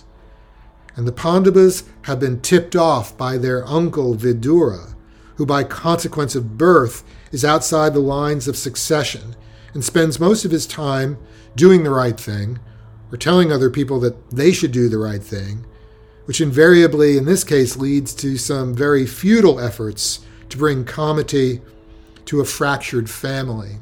and 0.96 1.08
the 1.08 1.12
Pandavas 1.12 1.84
have 2.04 2.20
been 2.20 2.40
tipped 2.40 2.76
off 2.76 3.18
by 3.18 3.38
their 3.38 3.68
uncle 3.68 4.16
Vidura, 4.16 4.96
who 5.36 5.46
by 5.46 5.64
consequence 5.64 6.36
of 6.36 6.58
birth 6.58 7.04
is 7.32 7.44
outside 7.44 7.94
the 7.94 8.00
lines 8.00 8.48
of 8.48 8.56
succession 8.56 9.36
and 9.74 9.84
spends 9.84 10.20
most 10.20 10.46
of 10.46 10.52
his 10.52 10.66
time 10.66 11.18
doing 11.56 11.84
the 11.84 11.90
right 11.90 12.20
thing 12.20 12.60
or 13.12 13.18
telling 13.18 13.52
other 13.52 13.70
people 13.70 14.00
that 14.00 14.32
they 14.32 14.52
should 14.52 14.72
do 14.72 14.88
the 14.88 14.98
right 14.98 15.22
thing, 15.22 15.66
which 16.26 16.40
invariably, 16.40 17.18
in 17.18 17.26
this 17.26 17.44
case, 17.44 17.76
leads 17.76 18.14
to 18.14 18.38
some 18.38 18.74
very 18.74 19.06
futile 19.06 19.60
efforts 19.60 20.26
to 20.48 20.58
bring 20.58 20.86
comity 20.86 21.62
to 22.24 22.40
a 22.40 22.46
fractured 22.46 23.10
family. 23.10 23.78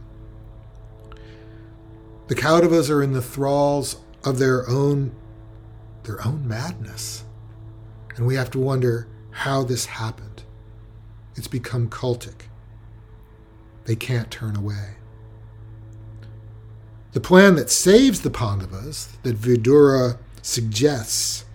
The 2.27 2.35
Kauravas 2.35 2.89
are 2.89 3.03
in 3.03 3.13
the 3.13 3.21
thralls 3.21 3.97
of 4.23 4.39
their 4.39 4.67
own 4.69 5.15
their 6.03 6.25
own 6.25 6.47
madness. 6.47 7.23
And 8.15 8.27
we 8.27 8.35
have 8.35 8.51
to 8.51 8.59
wonder 8.59 9.07
how 9.31 9.63
this 9.63 9.85
happened. 9.85 10.43
It's 11.35 11.47
become 11.47 11.89
cultic. 11.89 12.43
They 13.85 13.95
can't 13.95 14.29
turn 14.29 14.55
away. 14.55 14.95
The 17.13 17.21
plan 17.21 17.55
that 17.55 17.69
saves 17.69 18.21
the 18.21 18.29
Pandavas, 18.29 19.17
that 19.23 19.37
Vidura 19.37 20.17
suggests, 20.41 21.45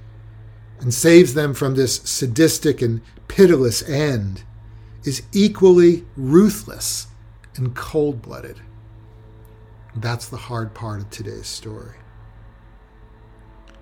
and 0.80 0.94
saves 0.94 1.34
them 1.34 1.52
from 1.52 1.74
this 1.74 1.96
sadistic 1.96 2.80
and 2.80 3.00
pitiless 3.26 3.86
end, 3.88 4.44
is 5.04 5.22
equally 5.32 6.06
ruthless 6.16 7.08
and 7.56 7.74
cold 7.74 8.22
blooded. 8.22 8.60
That's 10.00 10.28
the 10.28 10.36
hard 10.36 10.74
part 10.74 11.00
of 11.00 11.10
today's 11.10 11.48
story. 11.48 11.96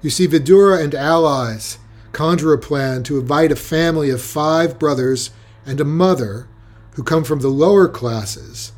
You 0.01 0.09
see, 0.11 0.27
Vidura 0.27 0.83
and 0.83 0.95
allies 0.95 1.79
conjure 2.13 2.55
a 2.55 2.59
plan 2.59 3.03
to 3.05 3.19
invite 3.19 3.53
a 3.53 3.57
family 3.57 4.09
of 4.09 4.23
five 4.23 4.79
brothers 4.79 5.31
and 5.67 5.81
a 5.81 5.85
mother 5.85 6.49
who 6.95 7.03
come 7.03 7.25
from 7.25 7.41
the 7.41 7.49
lower 7.49 7.89
classes 7.89 8.73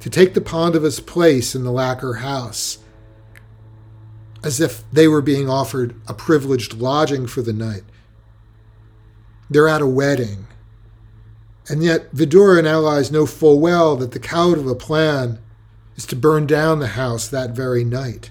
to 0.00 0.08
take 0.08 0.32
the 0.32 0.40
Pandavas' 0.40 1.00
place 1.00 1.54
in 1.54 1.64
the 1.64 1.72
lacquer 1.72 2.14
house, 2.14 2.78
as 4.42 4.60
if 4.60 4.82
they 4.90 5.06
were 5.06 5.20
being 5.20 5.50
offered 5.50 5.94
a 6.08 6.14
privileged 6.14 6.74
lodging 6.74 7.26
for 7.26 7.42
the 7.42 7.52
night. 7.52 7.82
They're 9.50 9.68
at 9.68 9.82
a 9.82 9.86
wedding, 9.86 10.46
and 11.68 11.82
yet 11.82 12.14
Vidura 12.14 12.58
and 12.58 12.66
allies 12.66 13.12
know 13.12 13.26
full 13.26 13.60
well 13.60 13.96
that 13.96 14.12
the 14.12 14.20
Kaurava 14.20 14.78
plan 14.78 15.38
is 16.00 16.06
to 16.06 16.16
burn 16.16 16.46
down 16.46 16.78
the 16.78 16.96
house 16.96 17.28
that 17.28 17.50
very 17.50 17.84
night. 17.84 18.30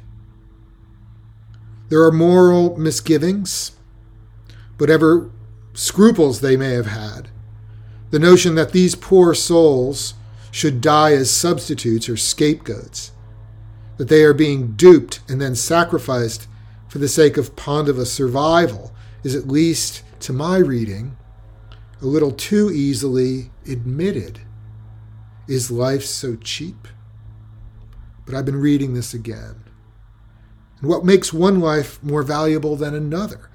There 1.89 2.01
are 2.01 2.11
moral 2.11 2.75
misgivings, 2.79 3.73
whatever 4.79 5.29
scruples 5.75 6.41
they 6.41 6.57
may 6.57 6.71
have 6.71 6.87
had. 6.87 7.29
The 8.09 8.17
notion 8.17 8.55
that 8.55 8.71
these 8.71 8.95
poor 8.95 9.35
souls 9.35 10.15
should 10.49 10.81
die 10.81 11.11
as 11.11 11.29
substitutes 11.29 12.09
or 12.09 12.17
scapegoats, 12.17 13.11
that 13.97 14.07
they 14.07 14.23
are 14.23 14.33
being 14.33 14.71
duped 14.71 15.19
and 15.29 15.39
then 15.39 15.53
sacrificed 15.53 16.47
for 16.87 16.97
the 16.97 17.07
sake 17.07 17.37
of 17.37 17.55
Pandava 17.55 18.07
survival, 18.07 18.91
is 19.23 19.35
at 19.35 19.47
least, 19.47 20.01
to 20.21 20.33
my 20.33 20.57
reading, 20.57 21.15
a 22.01 22.07
little 22.07 22.31
too 22.31 22.71
easily 22.71 23.51
admitted. 23.67 24.39
Is 25.47 25.69
life 25.69 26.03
so 26.03 26.35
cheap? 26.35 26.87
But 28.29 28.37
I've 28.37 28.45
been 28.45 28.61
reading 28.61 28.93
this 28.93 29.15
again 29.15 29.55
and 30.79 30.87
what 30.87 31.03
makes 31.03 31.33
one 31.33 31.59
life 31.59 32.01
more 32.03 32.21
valuable 32.21 32.75
than 32.75 32.93
another. 32.93 33.49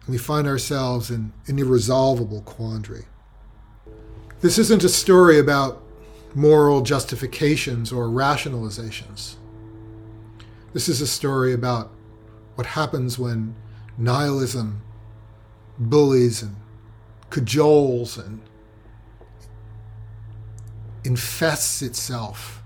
And 0.00 0.08
we 0.08 0.16
find 0.16 0.46
ourselves 0.46 1.10
in 1.10 1.34
an 1.46 1.58
irresolvable 1.58 2.40
quandary. 2.40 3.04
This 4.40 4.56
isn't 4.56 4.84
a 4.84 4.88
story 4.88 5.38
about 5.38 5.82
moral 6.34 6.80
justifications 6.80 7.92
or 7.92 8.06
rationalizations. 8.06 9.34
This 10.72 10.88
is 10.88 11.02
a 11.02 11.06
story 11.06 11.52
about 11.52 11.92
what 12.54 12.68
happens 12.68 13.18
when 13.18 13.54
nihilism 13.98 14.80
bullies 15.78 16.42
and 16.42 16.56
cajoles 17.28 18.16
and 18.16 18.40
infests 21.04 21.82
itself, 21.82 22.61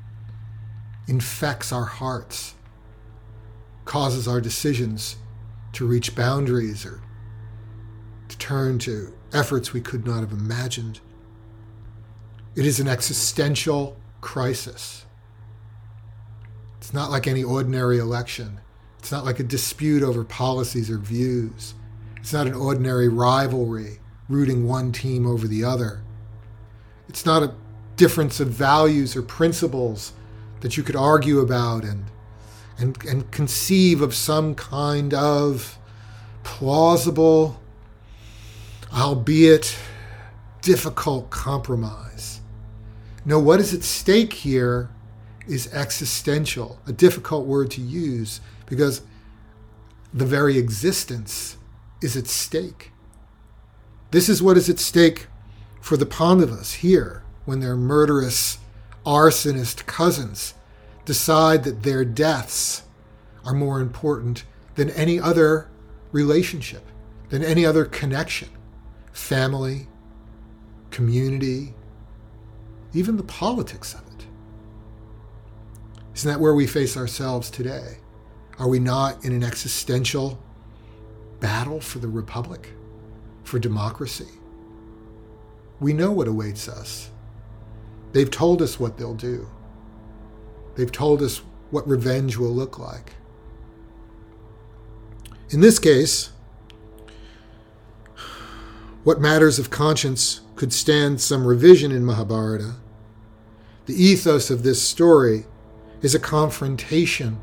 infects 1.06 1.72
our 1.72 1.84
hearts 1.84 2.54
causes 3.84 4.26
our 4.26 4.40
decisions 4.40 5.16
to 5.72 5.86
reach 5.86 6.14
boundaries 6.14 6.84
or 6.84 7.00
to 8.28 8.38
turn 8.38 8.78
to 8.80 9.12
efforts 9.32 9.72
we 9.72 9.80
could 9.80 10.04
not 10.04 10.20
have 10.20 10.32
imagined. 10.32 11.00
It 12.56 12.66
is 12.66 12.80
an 12.80 12.88
existential 12.88 13.96
crisis. 14.20 15.06
It's 16.78 16.92
not 16.92 17.10
like 17.10 17.26
any 17.26 17.44
ordinary 17.44 17.98
election. 17.98 18.60
It's 18.98 19.12
not 19.12 19.24
like 19.24 19.38
a 19.38 19.44
dispute 19.44 20.02
over 20.02 20.24
policies 20.24 20.90
or 20.90 20.98
views. 20.98 21.74
It's 22.16 22.32
not 22.32 22.46
an 22.46 22.54
ordinary 22.54 23.08
rivalry 23.08 24.00
rooting 24.28 24.66
one 24.66 24.90
team 24.90 25.26
over 25.26 25.46
the 25.46 25.62
other. 25.62 26.02
It's 27.08 27.24
not 27.24 27.42
a 27.42 27.54
difference 27.94 28.40
of 28.40 28.48
values 28.48 29.14
or 29.14 29.22
principles 29.22 30.12
that 30.60 30.76
you 30.76 30.82
could 30.82 30.96
argue 30.96 31.40
about 31.40 31.84
and 31.84 32.06
and, 32.78 33.02
and 33.04 33.30
conceive 33.30 34.02
of 34.02 34.14
some 34.14 34.54
kind 34.54 35.14
of 35.14 35.78
plausible, 36.42 37.60
albeit 38.92 39.76
difficult 40.60 41.30
compromise. 41.30 42.40
No, 43.24 43.38
what 43.38 43.60
is 43.60 43.72
at 43.72 43.82
stake 43.82 44.32
here 44.32 44.90
is 45.48 45.72
existential, 45.72 46.78
a 46.86 46.92
difficult 46.92 47.46
word 47.46 47.70
to 47.72 47.80
use 47.80 48.40
because 48.66 49.02
the 50.12 50.26
very 50.26 50.58
existence 50.58 51.56
is 52.02 52.16
at 52.16 52.26
stake. 52.26 52.92
This 54.10 54.28
is 54.28 54.42
what 54.42 54.56
is 54.56 54.68
at 54.68 54.78
stake 54.78 55.26
for 55.80 55.96
the 55.96 56.06
Pandavas 56.06 56.74
here 56.74 57.22
when 57.44 57.60
their 57.60 57.76
murderous 57.76 58.58
arsonist 59.06 59.86
cousins 59.86 60.54
decide 61.04 61.64
that 61.64 61.84
their 61.84 62.04
deaths 62.04 62.82
are 63.44 63.54
more 63.54 63.80
important 63.80 64.44
than 64.74 64.90
any 64.90 65.20
other 65.20 65.68
relationship, 66.10 66.84
than 67.28 67.44
any 67.44 67.64
other 67.64 67.84
connection, 67.84 68.48
family, 69.12 69.86
community, 70.90 71.74
even 72.92 73.16
the 73.16 73.22
politics 73.22 73.94
of 73.94 74.00
it. 74.00 74.26
Isn't 76.14 76.30
that 76.30 76.40
where 76.40 76.54
we 76.54 76.66
face 76.66 76.96
ourselves 76.96 77.50
today? 77.50 77.98
Are 78.58 78.68
we 78.68 78.78
not 78.78 79.24
in 79.24 79.32
an 79.32 79.44
existential 79.44 80.42
battle 81.40 81.80
for 81.80 81.98
the 81.98 82.08
republic, 82.08 82.70
for 83.44 83.58
democracy? 83.58 84.28
We 85.78 85.92
know 85.92 86.10
what 86.10 86.26
awaits 86.26 86.68
us. 86.68 87.10
They've 88.16 88.30
told 88.30 88.62
us 88.62 88.80
what 88.80 88.96
they'll 88.96 89.12
do. 89.12 89.46
They've 90.74 90.90
told 90.90 91.20
us 91.20 91.42
what 91.70 91.86
revenge 91.86 92.38
will 92.38 92.48
look 92.48 92.78
like. 92.78 93.12
In 95.50 95.60
this 95.60 95.78
case, 95.78 96.30
what 99.04 99.20
matters 99.20 99.58
of 99.58 99.68
conscience 99.68 100.40
could 100.54 100.72
stand 100.72 101.20
some 101.20 101.46
revision 101.46 101.92
in 101.92 102.06
Mahabharata. 102.06 102.76
The 103.84 104.02
ethos 104.02 104.48
of 104.48 104.62
this 104.62 104.80
story 104.80 105.44
is 106.00 106.14
a 106.14 106.18
confrontation 106.18 107.38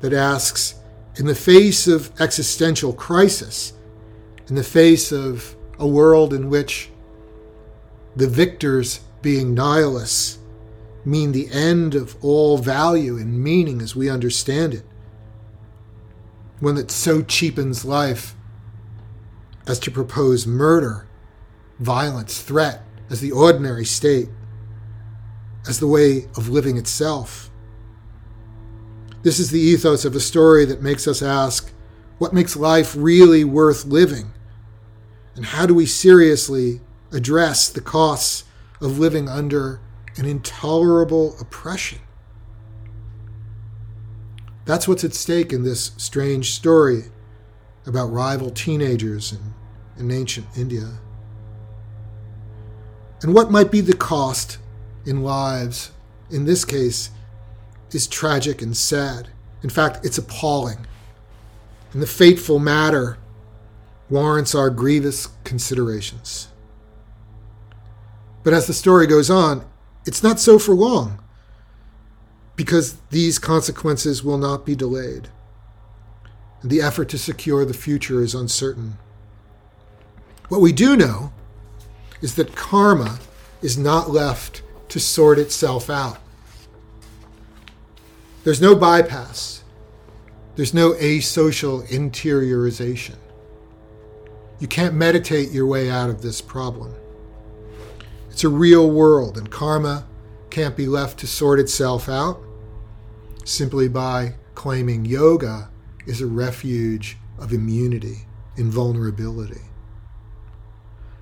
that 0.00 0.14
asks, 0.14 0.76
in 1.16 1.26
the 1.26 1.34
face 1.34 1.86
of 1.86 2.10
existential 2.18 2.94
crisis, 2.94 3.74
in 4.48 4.54
the 4.54 4.64
face 4.64 5.12
of 5.12 5.54
a 5.78 5.86
world 5.86 6.32
in 6.32 6.48
which 6.48 6.88
the 8.16 8.26
victors 8.26 9.00
being 9.24 9.54
nihilists 9.54 10.38
mean 11.04 11.32
the 11.32 11.50
end 11.50 11.94
of 11.94 12.16
all 12.22 12.58
value 12.58 13.16
and 13.16 13.42
meaning 13.42 13.80
as 13.80 13.96
we 13.96 14.08
understand 14.08 14.74
it. 14.74 14.84
One 16.60 16.76
that 16.76 16.90
so 16.90 17.22
cheapens 17.22 17.84
life 17.84 18.36
as 19.66 19.78
to 19.80 19.90
propose 19.90 20.46
murder, 20.46 21.08
violence, 21.80 22.40
threat 22.40 22.82
as 23.10 23.20
the 23.20 23.32
ordinary 23.32 23.84
state, 23.84 24.28
as 25.66 25.80
the 25.80 25.88
way 25.88 26.26
of 26.36 26.50
living 26.50 26.76
itself. 26.76 27.50
This 29.22 29.38
is 29.38 29.50
the 29.50 29.60
ethos 29.60 30.04
of 30.04 30.14
a 30.14 30.20
story 30.20 30.66
that 30.66 30.82
makes 30.82 31.08
us 31.08 31.22
ask 31.22 31.72
what 32.18 32.34
makes 32.34 32.56
life 32.56 32.94
really 32.96 33.42
worth 33.42 33.86
living? 33.86 34.32
And 35.34 35.46
how 35.46 35.66
do 35.66 35.74
we 35.74 35.86
seriously 35.86 36.80
address 37.10 37.68
the 37.68 37.80
costs 37.80 38.44
of 38.80 38.98
living 38.98 39.28
under 39.28 39.80
an 40.16 40.24
intolerable 40.24 41.36
oppression. 41.40 41.98
That's 44.64 44.88
what's 44.88 45.04
at 45.04 45.14
stake 45.14 45.52
in 45.52 45.64
this 45.64 45.92
strange 45.96 46.52
story 46.52 47.04
about 47.86 48.06
rival 48.06 48.50
teenagers 48.50 49.32
in, 49.32 49.54
in 49.98 50.10
ancient 50.10 50.46
India. 50.56 50.98
And 53.22 53.34
what 53.34 53.50
might 53.50 53.70
be 53.70 53.80
the 53.80 53.94
cost 53.94 54.58
in 55.04 55.22
lives, 55.22 55.90
in 56.30 56.44
this 56.44 56.64
case, 56.64 57.10
is 57.90 58.06
tragic 58.06 58.62
and 58.62 58.76
sad. 58.76 59.28
In 59.62 59.70
fact, 59.70 60.04
it's 60.04 60.18
appalling. 60.18 60.86
And 61.92 62.02
the 62.02 62.06
fateful 62.06 62.58
matter 62.58 63.18
warrants 64.10 64.54
our 64.54 64.68
grievous 64.70 65.28
considerations. 65.44 66.48
But 68.44 68.52
as 68.52 68.66
the 68.66 68.74
story 68.74 69.06
goes 69.06 69.30
on, 69.30 69.64
it's 70.06 70.22
not 70.22 70.38
so 70.38 70.58
for 70.58 70.74
long, 70.74 71.18
because 72.56 72.98
these 73.10 73.38
consequences 73.38 74.22
will 74.22 74.38
not 74.38 74.64
be 74.64 74.76
delayed. 74.76 75.28
And 76.60 76.70
the 76.70 76.82
effort 76.82 77.08
to 77.08 77.18
secure 77.18 77.64
the 77.64 77.74
future 77.74 78.22
is 78.22 78.34
uncertain. 78.34 78.98
What 80.48 80.60
we 80.60 80.72
do 80.72 80.94
know 80.94 81.32
is 82.20 82.34
that 82.36 82.54
karma 82.54 83.18
is 83.62 83.78
not 83.78 84.10
left 84.10 84.62
to 84.90 85.00
sort 85.00 85.38
itself 85.38 85.88
out. 85.88 86.18
There's 88.44 88.60
no 88.60 88.76
bypass. 88.76 89.64
There's 90.56 90.74
no 90.74 90.92
asocial 90.92 91.86
interiorization. 91.88 93.16
You 94.60 94.68
can't 94.68 94.94
meditate 94.94 95.50
your 95.50 95.66
way 95.66 95.90
out 95.90 96.10
of 96.10 96.20
this 96.20 96.40
problem. 96.40 96.94
It's 98.34 98.42
a 98.42 98.48
real 98.48 98.90
world, 98.90 99.38
and 99.38 99.48
karma 99.48 100.06
can't 100.50 100.76
be 100.76 100.88
left 100.88 101.20
to 101.20 101.26
sort 101.28 101.60
itself 101.60 102.08
out 102.08 102.40
simply 103.44 103.86
by 103.86 104.34
claiming 104.56 105.04
yoga 105.04 105.70
is 106.04 106.20
a 106.20 106.26
refuge 106.26 107.16
of 107.38 107.52
immunity, 107.52 108.26
invulnerability. 108.56 109.60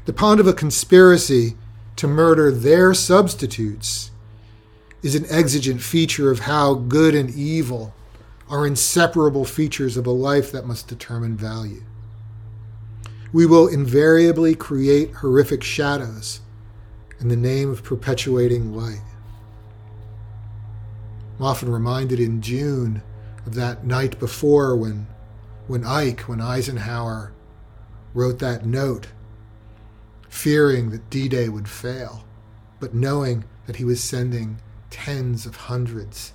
The 0.06 0.14
Pandava 0.14 0.54
conspiracy 0.54 1.58
to 1.96 2.08
murder 2.08 2.50
their 2.50 2.94
substitutes 2.94 4.10
is 5.02 5.14
an 5.14 5.26
exigent 5.28 5.82
feature 5.82 6.30
of 6.30 6.38
how 6.38 6.72
good 6.72 7.14
and 7.14 7.28
evil 7.28 7.92
are 8.48 8.66
inseparable 8.66 9.44
features 9.44 9.98
of 9.98 10.06
a 10.06 10.10
life 10.10 10.50
that 10.52 10.66
must 10.66 10.88
determine 10.88 11.36
value. 11.36 11.82
We 13.34 13.44
will 13.44 13.68
invariably 13.68 14.54
create 14.54 15.16
horrific 15.16 15.62
shadows 15.62 16.40
in 17.22 17.28
the 17.28 17.36
name 17.36 17.70
of 17.70 17.84
perpetuating 17.84 18.74
light. 18.74 19.00
I'm 21.38 21.46
often 21.46 21.70
reminded 21.70 22.18
in 22.18 22.42
June 22.42 23.00
of 23.46 23.54
that 23.54 23.86
night 23.86 24.18
before 24.18 24.74
when, 24.74 25.06
when 25.68 25.84
Ike, 25.84 26.22
when 26.22 26.40
Eisenhower 26.40 27.32
wrote 28.12 28.40
that 28.40 28.66
note, 28.66 29.06
fearing 30.28 30.90
that 30.90 31.10
D 31.10 31.28
Day 31.28 31.48
would 31.48 31.68
fail, 31.68 32.24
but 32.80 32.92
knowing 32.92 33.44
that 33.66 33.76
he 33.76 33.84
was 33.84 34.02
sending 34.02 34.58
tens 34.90 35.46
of 35.46 35.54
hundreds, 35.54 36.32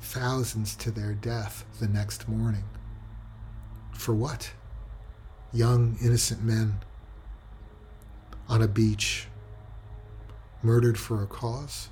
thousands 0.00 0.74
to 0.76 0.90
their 0.90 1.12
death 1.12 1.66
the 1.78 1.88
next 1.88 2.26
morning. 2.26 2.64
For 3.92 4.14
what? 4.14 4.52
Young, 5.52 5.98
innocent 6.02 6.42
men 6.42 6.78
on 8.48 8.62
a 8.62 8.68
beach, 8.68 9.28
murdered 10.62 10.98
for 10.98 11.22
a 11.22 11.26
cause, 11.26 11.88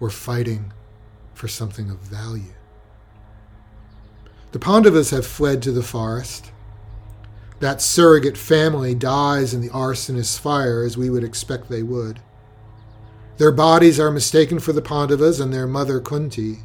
or 0.00 0.10
fighting 0.10 0.72
for 1.34 1.48
something 1.48 1.90
of 1.90 1.98
value. 1.98 2.54
The 4.52 4.58
Pandavas 4.58 5.10
have 5.10 5.26
fled 5.26 5.62
to 5.62 5.72
the 5.72 5.82
forest. 5.82 6.52
That 7.60 7.82
surrogate 7.82 8.38
family 8.38 8.94
dies 8.94 9.54
in 9.54 9.60
the 9.60 9.70
arsonist's 9.70 10.38
fire, 10.38 10.84
as 10.84 10.96
we 10.96 11.10
would 11.10 11.24
expect 11.24 11.68
they 11.68 11.82
would. 11.82 12.20
Their 13.36 13.52
bodies 13.52 13.98
are 13.98 14.12
mistaken 14.12 14.60
for 14.60 14.72
the 14.72 14.82
Pandavas 14.82 15.40
and 15.40 15.52
their 15.52 15.66
mother 15.66 16.00
Kunti, 16.00 16.58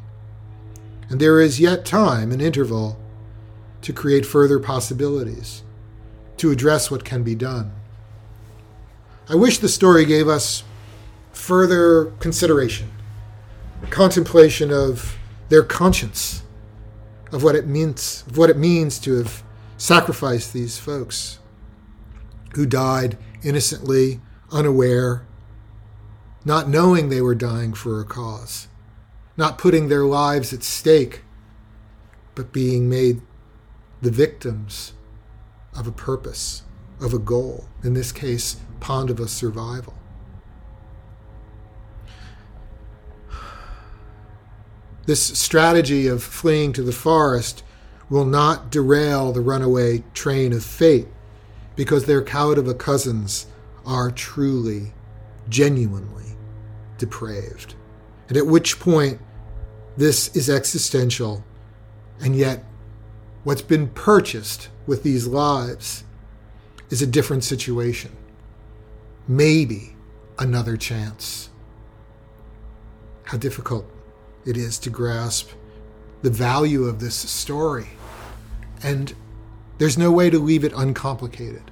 and 1.08 1.20
there 1.20 1.40
is 1.40 1.58
yet 1.58 1.84
time, 1.84 2.30
an 2.30 2.40
interval, 2.40 2.96
to 3.82 3.92
create 3.92 4.24
further 4.24 4.60
possibilities, 4.60 5.64
to 6.36 6.52
address 6.52 6.90
what 6.90 7.04
can 7.04 7.24
be 7.24 7.34
done. 7.34 7.72
I 9.28 9.34
wish 9.34 9.58
the 9.58 9.68
story 9.68 10.04
gave 10.04 10.28
us 10.28 10.62
further 11.40 12.12
consideration, 12.20 12.90
contemplation 13.88 14.70
of 14.70 15.18
their 15.48 15.62
conscience, 15.62 16.42
of 17.32 17.42
what 17.42 17.56
it 17.56 17.66
means, 17.66 18.24
of 18.28 18.36
what 18.36 18.50
it 18.50 18.58
means 18.58 18.98
to 19.00 19.14
have 19.14 19.42
sacrificed 19.78 20.52
these 20.52 20.78
folks 20.78 21.38
who 22.54 22.66
died 22.66 23.16
innocently, 23.42 24.20
unaware, 24.52 25.26
not 26.44 26.68
knowing 26.68 27.08
they 27.08 27.22
were 27.22 27.34
dying 27.34 27.72
for 27.72 28.00
a 28.00 28.04
cause, 28.04 28.68
not 29.36 29.58
putting 29.58 29.88
their 29.88 30.04
lives 30.04 30.52
at 30.52 30.62
stake, 30.62 31.22
but 32.34 32.52
being 32.52 32.88
made 32.88 33.22
the 34.02 34.10
victims 34.10 34.92
of 35.74 35.86
a 35.86 35.92
purpose, 35.92 36.62
of 37.00 37.14
a 37.14 37.18
goal, 37.18 37.66
in 37.82 37.94
this 37.94 38.12
case, 38.12 38.56
Pandava 38.78 39.26
survival. 39.26 39.94
This 45.06 45.22
strategy 45.22 46.06
of 46.06 46.22
fleeing 46.22 46.72
to 46.74 46.82
the 46.82 46.92
forest 46.92 47.62
will 48.08 48.24
not 48.24 48.70
derail 48.70 49.32
the 49.32 49.40
runaway 49.40 50.04
train 50.14 50.52
of 50.52 50.64
fate 50.64 51.08
because 51.76 52.04
their 52.04 52.22
Kaurava 52.22 52.76
cousins 52.76 53.46
are 53.86 54.10
truly, 54.10 54.92
genuinely 55.48 56.36
depraved. 56.98 57.74
And 58.28 58.36
at 58.36 58.46
which 58.46 58.78
point, 58.78 59.20
this 59.96 60.34
is 60.36 60.50
existential, 60.50 61.44
and 62.20 62.36
yet 62.36 62.64
what's 63.44 63.62
been 63.62 63.88
purchased 63.88 64.68
with 64.86 65.02
these 65.02 65.26
lives 65.26 66.04
is 66.90 67.00
a 67.00 67.06
different 67.06 67.44
situation. 67.44 68.10
Maybe 69.26 69.96
another 70.38 70.76
chance. 70.76 71.50
How 73.24 73.38
difficult 73.38 73.86
it 74.44 74.56
is 74.56 74.78
to 74.80 74.90
grasp 74.90 75.50
the 76.22 76.30
value 76.30 76.84
of 76.84 77.00
this 77.00 77.14
story. 77.14 77.88
And 78.82 79.14
there's 79.78 79.98
no 79.98 80.10
way 80.10 80.30
to 80.30 80.38
leave 80.38 80.64
it 80.64 80.72
uncomplicated. 80.74 81.70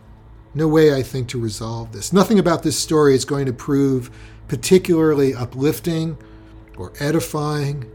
No 0.54 0.66
way, 0.66 0.94
I 0.94 1.02
think, 1.02 1.28
to 1.28 1.40
resolve 1.40 1.92
this. 1.92 2.12
Nothing 2.12 2.38
about 2.38 2.62
this 2.62 2.78
story 2.78 3.14
is 3.14 3.24
going 3.24 3.46
to 3.46 3.52
prove 3.52 4.10
particularly 4.48 5.34
uplifting 5.34 6.16
or 6.76 6.92
edifying. 7.00 7.90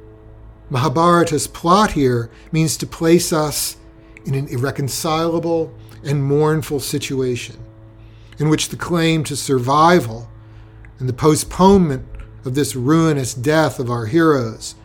Mahabharata's 0.70 1.48
plot 1.48 1.92
here 1.92 2.30
means 2.52 2.78
to 2.78 2.88
place 2.88 3.34
us 3.34 3.78
in 4.26 4.36
an 4.36 4.48
irreconcilable 4.48 5.74
and 6.04 6.24
mournful 6.24 6.80
situation 6.80 7.58
in 8.40 8.50
which 8.50 8.70
the 8.70 8.78
claim 8.78 9.24
to 9.24 9.36
survival 9.36 10.30
and 11.00 11.08
the 11.08 11.14
postponement 11.14 12.06
of 12.46 12.56
this 12.56 12.76
ruinous 12.76 13.34
death 13.34 13.80
of 13.80 13.90
our 13.90 14.06
heroes 14.06 14.76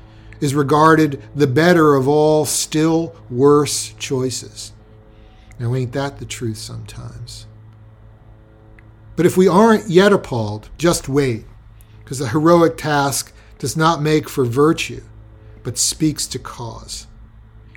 is 0.40 0.54
regarded 0.54 1.22
the 1.34 1.46
better 1.46 1.94
of 1.94 2.06
all 2.06 2.44
still 2.44 3.14
worse 3.28 3.94
choices. 3.98 4.72
Now, 5.58 5.74
ain't 5.74 5.92
that 5.92 6.18
the 6.18 6.24
truth 6.24 6.58
sometimes? 6.58 7.46
But 9.16 9.26
if 9.26 9.36
we 9.36 9.48
aren't 9.48 9.88
yet 9.88 10.12
appalled, 10.12 10.70
just 10.78 11.08
wait 11.08 11.44
because 12.04 12.20
the 12.20 12.28
heroic 12.28 12.76
task 12.76 13.34
does 13.58 13.76
not 13.76 14.00
make 14.00 14.28
for 14.28 14.44
virtue, 14.44 15.02
but 15.64 15.76
speaks 15.76 16.26
to 16.28 16.38
cause. 16.38 17.08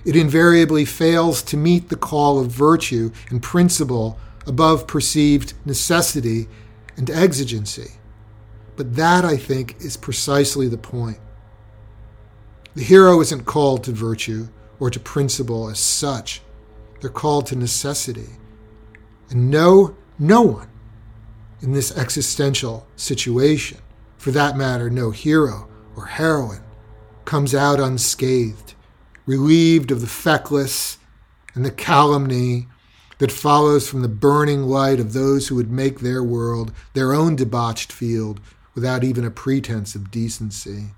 It 0.06 0.15
invariably 0.15 0.86
fails 0.86 1.41
to 1.44 1.58
meet 1.58 1.89
the 1.89 1.96
call 1.96 2.39
of 2.39 2.52
virtue 2.52 3.12
and 3.30 3.41
principle 3.41 4.20
above 4.46 4.88
perceived 4.88 5.54
necessity 5.65 6.48
and 6.98 7.10
exigency. 7.10 7.94
But 8.82 8.96
that, 8.96 9.24
I 9.24 9.38
think, 9.38 9.76
is 9.80 9.96
precisely 9.96 10.67
the 10.67 10.76
point. 10.76 11.20
The 12.74 12.82
hero 12.82 13.22
isn't 13.22 13.46
called 13.46 13.84
to 13.84 13.91
virtue 13.91 14.48
or 14.80 14.89
to 14.89 15.00
principle 15.00 15.70
as 15.70 15.78
such, 15.78 16.41
they're 17.00 17.12
called 17.12 17.46
to 17.48 17.56
necessity. 17.56 18.30
And 19.30 19.52
no, 19.52 19.96
no 20.17 20.41
one 20.41 20.67
in 21.62 21.74
this 21.74 21.96
existential 21.96 22.88
situation 22.96 23.78
for 24.17 24.32
that 24.32 24.58
matter, 24.58 24.89
no 24.89 25.12
hero 25.12 25.70
or 25.96 26.08
heroine, 26.08 26.63
comes 27.24 27.54
out 27.54 27.80
unscathed, 27.80 28.74
relieved 29.28 29.91
of 29.91 30.02
the 30.02 30.08
feckless 30.08 30.98
and 31.54 31.63
the 31.63 31.70
calumny 31.70 32.67
that 33.20 33.32
follows 33.32 33.88
from 33.88 34.02
the 34.02 34.08
burning 34.08 34.63
light 34.63 35.00
of 35.00 35.13
those 35.13 35.50
who 35.50 35.56
would 35.56 35.70
make 35.70 36.00
their 36.00 36.24
world 36.24 36.74
their 36.94 37.13
own 37.13 37.36
debauched 37.36 37.91
field 37.91 38.41
without 38.73 39.03
even 39.03 39.25
a 39.25 39.31
pretense 39.31 39.95
of 39.95 40.12
decency. 40.12 40.91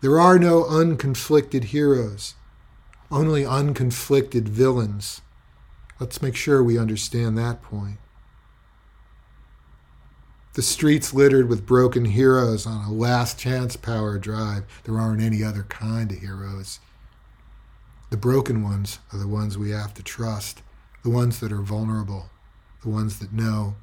There 0.00 0.20
are 0.20 0.38
no 0.38 0.64
unconflicted 0.64 1.64
heroes, 1.64 2.34
only 3.10 3.42
unconflicted 3.42 4.48
villains. 4.48 5.22
Let's 5.98 6.20
make 6.20 6.36
sure 6.36 6.62
we 6.62 6.78
understand 6.78 7.36
that 7.38 7.62
point. 7.62 7.98
The 10.54 10.62
streets 10.62 11.12
littered 11.12 11.48
with 11.48 11.66
broken 11.66 12.06
heroes 12.06 12.66
on 12.66 12.84
a 12.84 12.92
last 12.92 13.38
chance 13.38 13.76
power 13.76 14.18
drive. 14.18 14.64
There 14.84 14.98
aren't 14.98 15.22
any 15.22 15.44
other 15.44 15.64
kind 15.64 16.10
of 16.10 16.18
heroes. 16.18 16.80
The 18.08 18.16
broken 18.16 18.62
ones 18.62 18.98
are 19.12 19.18
the 19.18 19.28
ones 19.28 19.58
we 19.58 19.70
have 19.70 19.92
to 19.94 20.02
trust, 20.02 20.62
the 21.02 21.10
ones 21.10 21.40
that 21.40 21.52
are 21.52 21.60
vulnerable, 21.60 22.30
the 22.82 22.88
ones 22.88 23.18
that 23.18 23.32
know. 23.32 23.76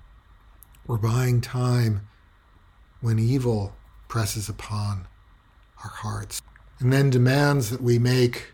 We're 0.87 0.97
buying 0.97 1.41
time 1.41 2.07
when 3.03 3.19
evil 3.19 3.75
presses 4.07 4.47
upon 4.47 5.05
our 5.83 5.89
hearts 5.89 6.41
and 6.79 6.93
then 6.93 7.09
demands 7.09 7.69
that 7.69 7.81
we 7.81 7.99
make 7.99 8.53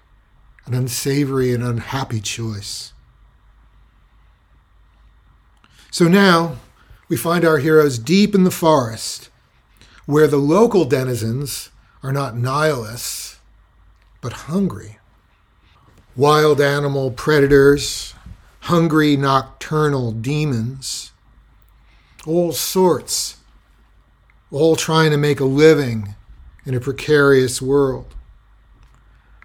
an 0.66 0.74
unsavory 0.74 1.54
and 1.54 1.64
unhappy 1.64 2.20
choice. 2.20 2.92
So 5.92 6.08
now 6.08 6.58
we 7.08 7.16
find 7.16 7.46
our 7.46 7.60
heroes 7.60 8.00
deep 8.00 8.34
in 8.34 8.44
the 8.44 8.52
forest, 8.52 9.30
where 10.08 10.28
the 10.28 10.38
local 10.38 10.84
denizens 10.84 11.70
are 12.02 12.12
not 12.12 12.36
nihilists, 12.36 13.38
but 14.20 14.34
hungry. 14.34 14.98
Wild 16.16 16.60
animal 16.60 17.12
predators, 17.12 18.16
hungry 18.62 19.16
nocturnal 19.16 20.12
demons, 20.12 21.12
all 22.26 22.52
sorts, 22.52 23.39
all 24.52 24.76
trying 24.76 25.12
to 25.12 25.18
make 25.18 25.40
a 25.40 25.46
living 25.46 26.16
in 26.66 26.74
a 26.74 26.80
precarious 26.80 27.62
world. 27.62 28.16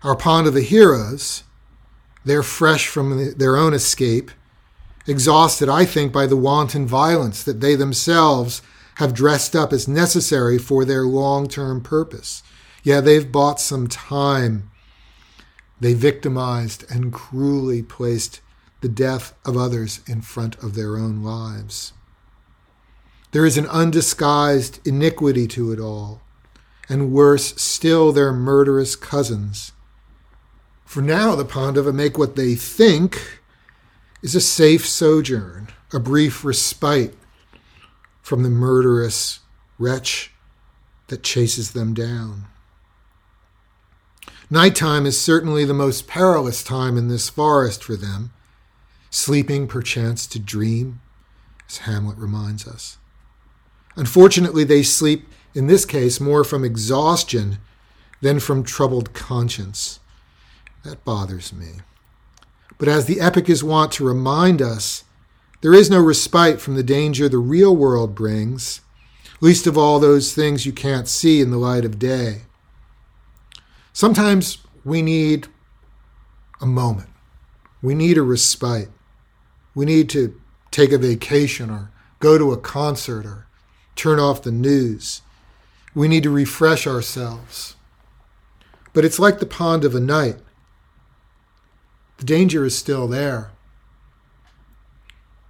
Our 0.03 0.17
Pandava 0.17 0.61
heroes, 0.61 1.45
they're 2.25 2.43
fresh 2.43 2.87
from 2.87 3.35
their 3.35 3.57
own 3.57 3.75
escape 3.75 4.31
exhausted, 5.07 5.69
I 5.69 5.85
think, 5.85 6.12
by 6.12 6.27
the 6.27 6.37
wanton 6.37 6.87
violence 6.87 7.43
that 7.43 7.61
they 7.61 7.75
themselves 7.75 8.62
have 8.97 9.14
dressed 9.14 9.57
up 9.57 9.73
as 9.73 9.88
necessary 9.88 10.59
for 10.59 10.85
their 10.85 11.05
long 11.05 11.49
term 11.49 11.83
purpose. 11.83 12.43
Yeah, 12.83 13.01
they've 13.01 13.31
bought 13.31 13.61
some 13.61 13.87
time. 13.87 14.71
They 15.81 15.95
victimized 15.95 16.90
and 16.90 17.12
cruelly 17.12 17.83
placed 17.83 18.40
the 18.81 18.88
death 18.88 19.35
of 19.45 19.57
others 19.57 20.01
in 20.07 20.21
front 20.21 20.62
of 20.62 20.75
their 20.75 20.97
own 20.97 21.23
lives. 21.23 21.93
There 23.35 23.44
is 23.44 23.59
an 23.59 23.66
undisguised 23.66 24.79
iniquity 24.87 25.49
to 25.49 25.73
it 25.73 25.81
all, 25.81 26.23
and 26.88 27.11
worse 27.11 27.61
still, 27.61 28.12
their 28.12 28.33
murderous 28.33 28.94
cousins. 28.94 29.73
For 30.85 31.03
now, 31.03 31.35
the 31.35 31.44
Pandava 31.44 31.92
make 31.92 32.16
what 32.16 32.37
they 32.37 32.55
think 32.55 33.40
is 34.23 34.37
a 34.37 34.40
safe 34.40 34.87
sojourn, 34.87 35.66
a 35.92 35.99
brief 35.99 36.44
respite 36.44 37.16
from 38.23 38.44
the 38.44 38.51
murderous 38.51 39.40
wretch 39.81 40.31
that 41.09 41.25
chases 41.25 41.73
them 41.73 41.92
down. 41.92 42.44
Nighttime 44.49 45.07
is 45.07 45.20
certainly 45.20 45.64
the 45.64 45.75
most 45.75 46.07
perilous 46.07 46.62
time 46.62 46.97
in 46.97 47.09
this 47.09 47.31
forest 47.31 47.83
for 47.83 47.97
them, 47.97 48.33
sleeping 49.11 49.66
perchance 49.66 50.29
to 50.29 50.38
dream, 50.38 51.01
as 51.68 51.79
Hamlet 51.79 52.16
reminds 52.16 52.68
us. 52.68 52.99
Unfortunately, 53.97 54.65
they 54.65 54.83
sleep, 54.83 55.29
in 55.55 55.67
this 55.67 55.85
case, 55.85 56.21
more 56.21 56.45
from 56.45 56.65
exhaustion 56.65 57.59
than 58.21 58.41
from 58.41 58.65
troubled 58.65 59.13
conscience. 59.13 60.01
That 60.83 61.05
bothers 61.05 61.53
me. 61.53 61.81
But 62.79 62.89
as 62.89 63.07
the 63.07 63.21
epic 63.21 63.49
is 63.49 63.63
wont 63.63 63.93
to 63.93 64.07
remind 64.07 64.61
us, 64.61 65.05
there 65.61 65.75
is 65.75 65.89
no 65.89 66.01
respite 66.01 66.61
from 66.61 66.75
the 66.75 66.83
danger 66.83 67.29
the 67.29 67.39
real 67.39 67.75
world 67.75 68.15
brings, 68.15 68.81
least 69.41 69.67
of 69.67 69.79
all 69.79 69.99
those 69.99 70.35
things 70.35 70.67
you 70.67 70.73
can't 70.73 71.09
see 71.09 71.41
in 71.41 71.51
the 71.51 71.57
light 71.57 71.85
of 71.85 71.99
day. 71.99 72.43
Sometimes 73.93 74.59
we 74.85 75.01
need 75.03 75.47
a 76.61 76.67
moment. 76.67 77.09
We 77.81 77.95
need 77.95 78.19
a 78.19 78.23
respite. 78.23 78.89
We 79.75 79.85
need 79.87 80.11
to 80.11 80.39
take 80.71 80.93
a 80.93 80.99
vacation 80.99 81.71
or 81.71 81.91
go 82.19 82.37
to 82.37 82.53
a 82.53 82.59
concert 82.59 83.25
or 83.25 83.47
turn 83.97 84.19
off 84.19 84.43
the 84.43 84.53
news. 84.53 85.23
We 85.95 86.09
need 86.09 86.23
to 86.25 86.31
refresh 86.31 86.87
ourselves. 86.87 87.77
But 88.93 89.05
it's 89.05 89.19
like 89.19 89.39
the 89.39 89.47
pond 89.47 89.85
of 89.85 89.95
a 89.95 90.01
night. 90.01 90.37
The 92.19 92.25
danger 92.25 92.65
is 92.65 92.77
still 92.77 93.09
there. 93.09 93.51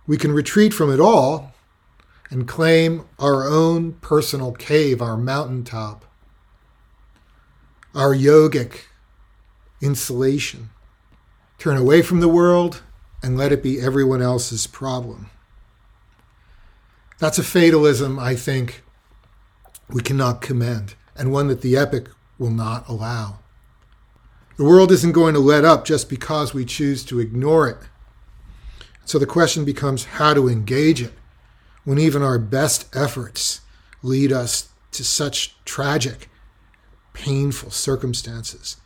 We 0.06 0.16
can 0.16 0.32
retreat 0.32 0.74
from 0.74 0.92
it 0.92 1.00
all 1.00 1.54
and 2.30 2.48
claim 2.48 3.06
our 3.18 3.46
own 3.46 3.94
personal 3.94 4.52
cave, 4.52 5.00
our 5.00 5.16
mountaintop, 5.16 6.04
our 7.94 8.14
yogic 8.14 8.82
insulation. 9.80 10.70
Turn 11.58 11.76
away 11.76 12.02
from 12.02 12.20
the 12.20 12.28
world 12.28 12.82
and 13.22 13.38
let 13.38 13.52
it 13.52 13.62
be 13.62 13.80
everyone 13.80 14.20
else's 14.20 14.66
problem. 14.66 15.30
That's 17.24 17.38
a 17.38 17.42
fatalism, 17.42 18.18
I 18.18 18.34
think, 18.34 18.82
we 19.88 20.02
cannot 20.02 20.42
commend, 20.42 20.94
and 21.16 21.32
one 21.32 21.48
that 21.48 21.62
the 21.62 21.74
epic 21.74 22.08
will 22.38 22.50
not 22.50 22.86
allow. 22.86 23.38
The 24.58 24.64
world 24.64 24.92
isn't 24.92 25.12
going 25.12 25.32
to 25.32 25.40
let 25.40 25.64
up 25.64 25.86
just 25.86 26.10
because 26.10 26.52
we 26.52 26.66
choose 26.66 27.02
to 27.04 27.20
ignore 27.20 27.66
it. 27.66 27.78
So 29.06 29.18
the 29.18 29.24
question 29.24 29.64
becomes 29.64 30.04
how 30.04 30.34
to 30.34 30.50
engage 30.50 31.00
it 31.00 31.14
when 31.84 31.98
even 31.98 32.20
our 32.20 32.38
best 32.38 32.94
efforts 32.94 33.62
lead 34.02 34.30
us 34.30 34.68
to 34.92 35.02
such 35.02 35.56
tragic, 35.64 36.28
painful 37.14 37.70
circumstances. 37.70 38.76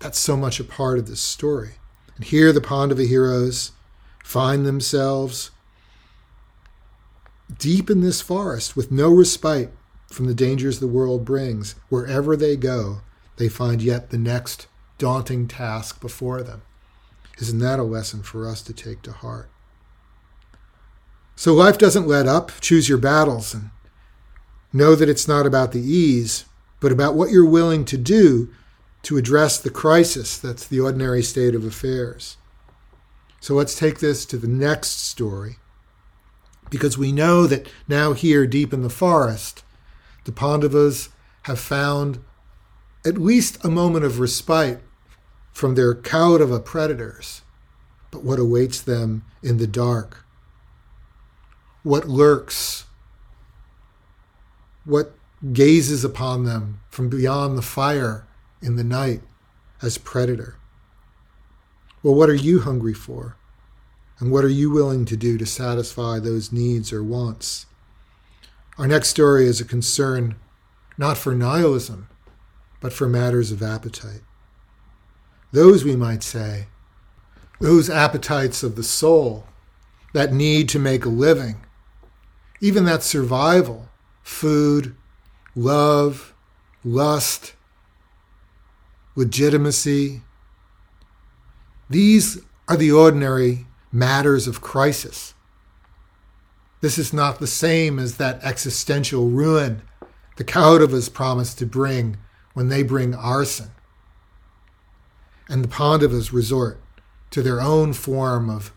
That's 0.00 0.18
so 0.18 0.36
much 0.36 0.58
a 0.58 0.64
part 0.64 0.98
of 0.98 1.06
this 1.06 1.20
story. 1.20 1.74
And 2.16 2.24
here 2.24 2.52
the 2.52 2.60
Pandava 2.60 3.04
heroes 3.04 3.70
find 4.24 4.66
themselves 4.66 5.52
deep 7.58 7.90
in 7.90 8.00
this 8.00 8.20
forest 8.20 8.76
with 8.76 8.90
no 8.90 9.10
respite 9.10 9.70
from 10.08 10.26
the 10.26 10.34
dangers 10.34 10.78
the 10.78 10.86
world 10.86 11.24
brings. 11.24 11.74
Wherever 11.88 12.36
they 12.36 12.56
go, 12.56 13.02
they 13.36 13.48
find 13.48 13.82
yet 13.82 14.10
the 14.10 14.18
next 14.18 14.66
daunting 14.98 15.46
task 15.46 16.00
before 16.00 16.42
them. 16.42 16.62
Isn't 17.38 17.58
that 17.58 17.78
a 17.78 17.84
lesson 17.84 18.22
for 18.22 18.48
us 18.48 18.62
to 18.62 18.72
take 18.72 19.02
to 19.02 19.12
heart? 19.12 19.50
So 21.34 21.52
life 21.52 21.76
doesn't 21.76 22.08
let 22.08 22.26
up. 22.26 22.50
Choose 22.60 22.88
your 22.88 22.98
battles 22.98 23.52
and 23.52 23.70
know 24.72 24.94
that 24.94 25.08
it's 25.08 25.28
not 25.28 25.46
about 25.46 25.72
the 25.72 25.82
ease, 25.82 26.46
but 26.80 26.92
about 26.92 27.14
what 27.14 27.30
you're 27.30 27.44
willing 27.44 27.84
to 27.86 27.98
do 27.98 28.50
to 29.02 29.16
address 29.16 29.58
the 29.58 29.70
crisis 29.70 30.38
that's 30.38 30.66
the 30.66 30.80
ordinary 30.80 31.22
state 31.22 31.54
of 31.54 31.64
affairs. 31.64 32.38
So 33.40 33.54
let's 33.54 33.78
take 33.78 34.00
this 34.00 34.24
to 34.26 34.38
the 34.38 34.48
next 34.48 35.06
story, 35.06 35.56
because 36.70 36.98
we 36.98 37.12
know 37.12 37.46
that 37.46 37.68
now, 37.88 38.12
here 38.12 38.46
deep 38.46 38.72
in 38.72 38.82
the 38.82 38.90
forest, 38.90 39.62
the 40.24 40.32
Pandavas 40.32 41.10
have 41.42 41.60
found 41.60 42.18
at 43.04 43.18
least 43.18 43.64
a 43.64 43.68
moment 43.68 44.04
of 44.04 44.18
respite 44.18 44.82
from 45.52 45.74
their 45.74 45.94
Kaurava 45.94 46.62
predators, 46.64 47.42
but 48.10 48.24
what 48.24 48.38
awaits 48.38 48.80
them 48.80 49.24
in 49.42 49.58
the 49.58 49.66
dark, 49.66 50.24
what 51.82 52.08
lurks, 52.08 52.84
what 54.84 55.14
gazes 55.52 56.04
upon 56.04 56.44
them 56.44 56.80
from 56.90 57.08
beyond 57.08 57.56
the 57.56 57.62
fire 57.62 58.26
in 58.60 58.76
the 58.76 58.84
night 58.84 59.20
as 59.82 59.98
predator. 59.98 60.56
Well, 62.02 62.14
what 62.14 62.28
are 62.28 62.34
you 62.34 62.60
hungry 62.60 62.94
for? 62.94 63.36
And 64.18 64.30
what 64.30 64.44
are 64.44 64.48
you 64.48 64.70
willing 64.70 65.04
to 65.06 65.16
do 65.16 65.36
to 65.36 65.46
satisfy 65.46 66.18
those 66.18 66.52
needs 66.52 66.92
or 66.92 67.02
wants? 67.02 67.66
Our 68.78 68.86
next 68.86 69.08
story 69.08 69.46
is 69.46 69.60
a 69.60 69.64
concern 69.64 70.36
not 70.98 71.18
for 71.18 71.34
nihilism, 71.34 72.08
but 72.80 72.92
for 72.92 73.08
matters 73.08 73.52
of 73.52 73.62
appetite. 73.62 74.22
Those, 75.52 75.84
we 75.84 75.96
might 75.96 76.22
say, 76.22 76.66
those 77.60 77.90
appetites 77.90 78.62
of 78.62 78.76
the 78.76 78.82
soul, 78.82 79.46
that 80.12 80.32
need 80.32 80.68
to 80.70 80.78
make 80.78 81.04
a 81.04 81.10
living, 81.10 81.56
even 82.60 82.84
that 82.86 83.02
survival, 83.02 83.88
food, 84.22 84.96
love, 85.54 86.34
lust, 86.84 87.54
legitimacy, 89.14 90.22
these 91.90 92.38
are 92.68 92.76
the 92.76 92.90
ordinary 92.90 93.66
matters 93.92 94.46
of 94.46 94.60
crisis. 94.60 95.34
This 96.80 96.98
is 96.98 97.12
not 97.12 97.38
the 97.38 97.46
same 97.46 97.98
as 97.98 98.16
that 98.16 98.42
existential 98.42 99.28
ruin 99.28 99.82
the 100.36 100.44
Kauravas 100.44 101.12
promise 101.12 101.54
to 101.54 101.66
bring 101.66 102.18
when 102.52 102.68
they 102.68 102.82
bring 102.82 103.14
arson 103.14 103.70
and 105.48 105.64
the 105.64 105.68
Pandavas 105.68 106.32
resort 106.32 106.80
to 107.30 107.42
their 107.42 107.60
own 107.60 107.92
form 107.92 108.50
of 108.50 108.72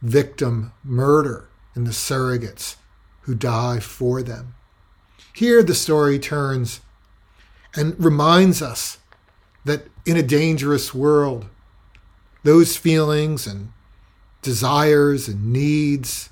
victim 0.00 0.72
murder 0.84 1.48
in 1.74 1.84
the 1.84 1.90
surrogates 1.90 2.76
who 3.22 3.34
die 3.34 3.78
for 3.80 4.22
them. 4.22 4.54
Here 5.32 5.62
the 5.62 5.74
story 5.74 6.18
turns 6.18 6.80
and 7.74 7.98
reminds 8.02 8.60
us 8.60 8.98
that 9.64 9.86
in 10.04 10.16
a 10.16 10.22
dangerous 10.22 10.92
world, 10.92 11.46
those 12.42 12.76
feelings 12.76 13.46
and 13.46 13.72
desires 14.42 15.28
and 15.28 15.52
needs, 15.52 16.30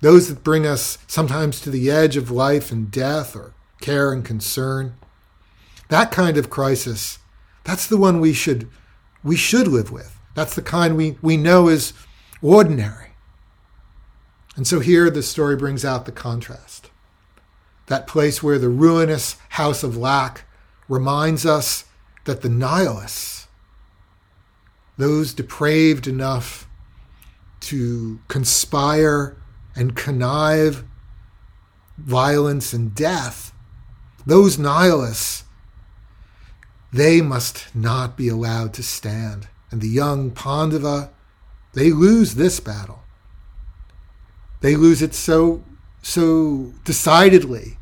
those 0.00 0.28
that 0.28 0.44
bring 0.44 0.66
us 0.66 0.98
sometimes 1.06 1.60
to 1.60 1.70
the 1.70 1.90
edge 1.90 2.16
of 2.16 2.30
life 2.30 2.72
and 2.72 2.90
death 2.90 3.36
or 3.36 3.54
care 3.80 4.12
and 4.12 4.24
concern. 4.24 4.94
That 5.88 6.10
kind 6.10 6.36
of 6.36 6.50
crisis, 6.50 7.18
that's 7.64 7.86
the 7.86 7.96
one 7.96 8.20
we 8.20 8.32
should 8.32 8.68
we 9.22 9.36
should 9.36 9.66
live 9.66 9.90
with. 9.90 10.16
That's 10.34 10.54
the 10.54 10.62
kind 10.62 10.96
we, 10.96 11.18
we 11.20 11.36
know 11.36 11.68
is 11.68 11.92
ordinary. 12.40 13.14
And 14.54 14.66
so 14.66 14.80
here 14.80 15.10
the 15.10 15.22
story 15.22 15.56
brings 15.56 15.84
out 15.84 16.06
the 16.06 16.12
contrast. 16.12 16.90
That 17.86 18.06
place 18.06 18.42
where 18.42 18.58
the 18.58 18.68
ruinous 18.68 19.36
house 19.50 19.82
of 19.82 19.96
Lac 19.96 20.44
reminds 20.88 21.44
us 21.44 21.86
that 22.24 22.42
the 22.42 22.48
nihilists, 22.48 23.48
those 24.96 25.32
depraved 25.32 26.06
enough 26.06 26.65
to 27.60 28.20
conspire 28.28 29.36
and 29.74 29.96
connive 29.96 30.84
violence 31.98 32.72
and 32.72 32.94
death, 32.94 33.52
those 34.26 34.58
nihilists, 34.58 35.44
they 36.92 37.20
must 37.20 37.74
not 37.74 38.16
be 38.16 38.28
allowed 38.28 38.72
to 38.74 38.82
stand. 38.82 39.48
And 39.70 39.80
the 39.80 39.88
young 39.88 40.30
Pandava, 40.30 41.10
they 41.74 41.92
lose 41.92 42.34
this 42.34 42.60
battle. 42.60 43.02
They 44.60 44.76
lose 44.76 45.02
it 45.02 45.14
so 45.14 45.62
so 46.02 46.72
decidedly 46.84 47.78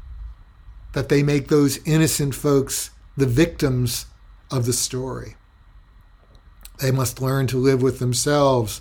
that 0.92 1.10
they 1.10 1.22
make 1.22 1.48
those 1.48 1.78
innocent 1.84 2.34
folks 2.34 2.90
the 3.16 3.26
victims 3.26 4.06
of 4.50 4.64
the 4.64 4.72
story. 4.72 5.36
They 6.80 6.90
must 6.90 7.20
learn 7.20 7.46
to 7.48 7.58
live 7.58 7.82
with 7.82 7.98
themselves 7.98 8.80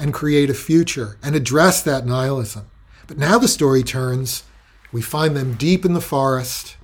and 0.00 0.14
create 0.14 0.48
a 0.48 0.54
future 0.54 1.18
and 1.22 1.36
address 1.36 1.82
that 1.82 2.06
nihilism. 2.06 2.70
But 3.06 3.18
now 3.18 3.38
the 3.38 3.48
story 3.48 3.82
turns. 3.82 4.44
We 4.90 5.02
find 5.02 5.36
them 5.36 5.54
deep 5.54 5.84
in 5.84 5.92
the 5.92 6.00
forest. 6.00 6.76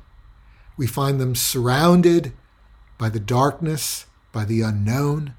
We 0.76 0.86
find 0.86 1.18
them 1.18 1.34
surrounded 1.34 2.32
by 2.98 3.08
the 3.08 3.18
darkness, 3.18 4.06
by 4.32 4.44
the 4.44 4.60
unknown, 4.60 5.34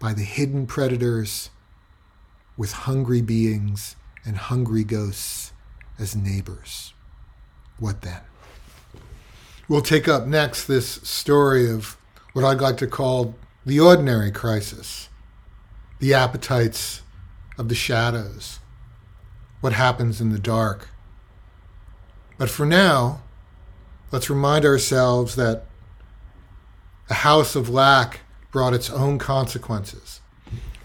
by 0.00 0.12
the 0.12 0.22
hidden 0.24 0.66
predators, 0.66 1.50
with 2.56 2.72
hungry 2.72 3.22
beings 3.22 3.96
and 4.24 4.36
hungry 4.36 4.84
ghosts 4.84 5.52
as 5.98 6.16
neighbors. 6.16 6.92
What 7.78 8.02
then? 8.02 8.20
We'll 9.68 9.82
take 9.82 10.08
up 10.08 10.26
next 10.26 10.66
this 10.66 10.86
story 11.02 11.70
of 11.70 11.96
what 12.32 12.44
I'd 12.44 12.60
like 12.60 12.76
to 12.78 12.86
call 12.86 13.34
the 13.64 13.80
ordinary 13.80 14.30
crisis, 14.30 15.08
the 16.00 16.12
appetites 16.12 17.02
of 17.56 17.68
the 17.68 17.74
shadows, 17.74 18.58
what 19.60 19.72
happens 19.72 20.20
in 20.20 20.30
the 20.30 20.38
dark. 20.38 20.88
But 22.36 22.50
for 22.50 22.66
now, 22.66 23.22
let's 24.10 24.30
remind 24.30 24.64
ourselves 24.64 25.36
that 25.36 25.66
a 27.08 27.14
house 27.14 27.54
of 27.54 27.68
Lac 27.68 28.20
brought 28.50 28.74
its 28.74 28.90
own 28.90 29.18
consequences. 29.18 30.20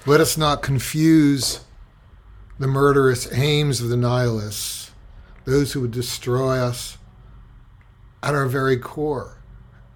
Let 0.05 0.21
us 0.21 0.37
not 0.37 0.61
confuse 0.61 1.61
the 2.57 2.67
murderous 2.67 3.31
aims 3.31 3.81
of 3.81 3.89
the 3.89 3.97
nihilists, 3.97 4.91
those 5.45 5.73
who 5.73 5.81
would 5.81 5.91
destroy 5.91 6.57
us 6.57 6.97
at 8.21 8.35
our 8.35 8.47
very 8.47 8.77
core, 8.77 9.37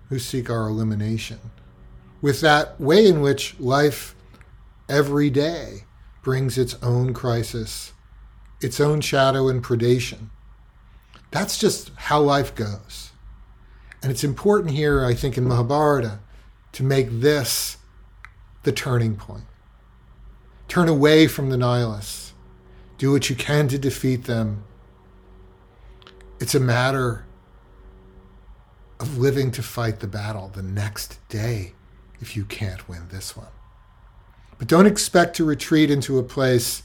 who 0.09 0.17
seek 0.17 0.49
our 0.49 0.67
elimination, 0.67 1.39
with 2.21 2.41
that 2.41 2.79
way 2.79 3.07
in 3.07 3.21
which 3.21 3.59
life 3.59 4.15
every 4.87 5.29
day 5.29 5.83
brings 6.23 6.57
its 6.57 6.75
own 6.81 7.13
crisis, 7.13 7.93
its 8.61 8.79
own 8.79 9.01
shadow 9.01 9.47
and 9.49 9.63
predation. 9.63 10.29
That's 11.29 11.57
just 11.57 11.91
how 11.95 12.21
life 12.21 12.55
goes. 12.55 13.11
And 14.01 14.11
it's 14.11 14.23
important 14.23 14.71
here, 14.71 15.05
I 15.05 15.13
think, 15.13 15.37
in 15.37 15.47
Mahabharata 15.47 16.19
to 16.73 16.83
make 16.83 17.07
this 17.09 17.77
the 18.63 18.71
turning 18.71 19.15
point. 19.15 19.45
Turn 20.67 20.89
away 20.89 21.27
from 21.27 21.49
the 21.49 21.57
nihilists. 21.57 22.33
Do 22.97 23.11
what 23.11 23.29
you 23.29 23.35
can 23.35 23.67
to 23.67 23.77
defeat 23.77 24.23
them. 24.23 24.63
It's 26.39 26.55
a 26.55 26.59
matter 26.59 27.25
of 28.99 29.17
living 29.17 29.51
to 29.51 29.61
fight 29.61 29.99
the 29.99 30.07
battle 30.07 30.49
the 30.53 30.63
next 30.63 31.19
day 31.27 31.73
if 32.21 32.35
you 32.35 32.45
can't 32.45 32.87
win 32.87 33.07
this 33.09 33.35
one. 33.35 33.47
But 34.63 34.69
don't 34.69 34.85
expect 34.85 35.35
to 35.35 35.43
retreat 35.43 35.91
into 35.91 36.17
a 36.17 36.23
place 36.23 36.83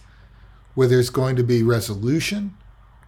where 0.74 0.88
there's 0.88 1.10
going 1.10 1.36
to 1.36 1.44
be 1.44 1.62
resolution 1.62 2.56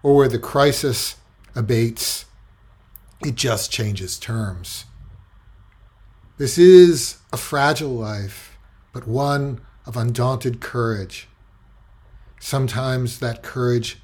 or 0.00 0.14
where 0.14 0.28
the 0.28 0.38
crisis 0.38 1.16
abates. 1.56 2.26
It 3.26 3.35
just 3.35 3.72
changes 3.72 4.16
terms. 4.16 4.85
This 6.38 6.56
is 6.56 7.18
a 7.33 7.37
fragile 7.37 7.90
life, 7.96 8.56
but 8.92 9.09
one 9.09 9.61
of 9.87 9.96
undaunted 9.96 10.61
courage. 10.61 11.26
Sometimes 12.38 13.18
that 13.18 13.42
courage 13.42 14.00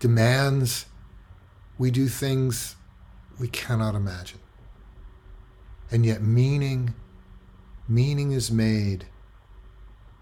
demands 0.00 0.86
we 1.78 1.92
do 1.92 2.08
things 2.08 2.74
we 3.38 3.46
cannot 3.46 3.94
imagine. 3.94 4.40
And 5.88 6.04
yet, 6.04 6.20
meaning, 6.20 6.96
meaning 7.86 8.32
is 8.32 8.50
made 8.50 9.06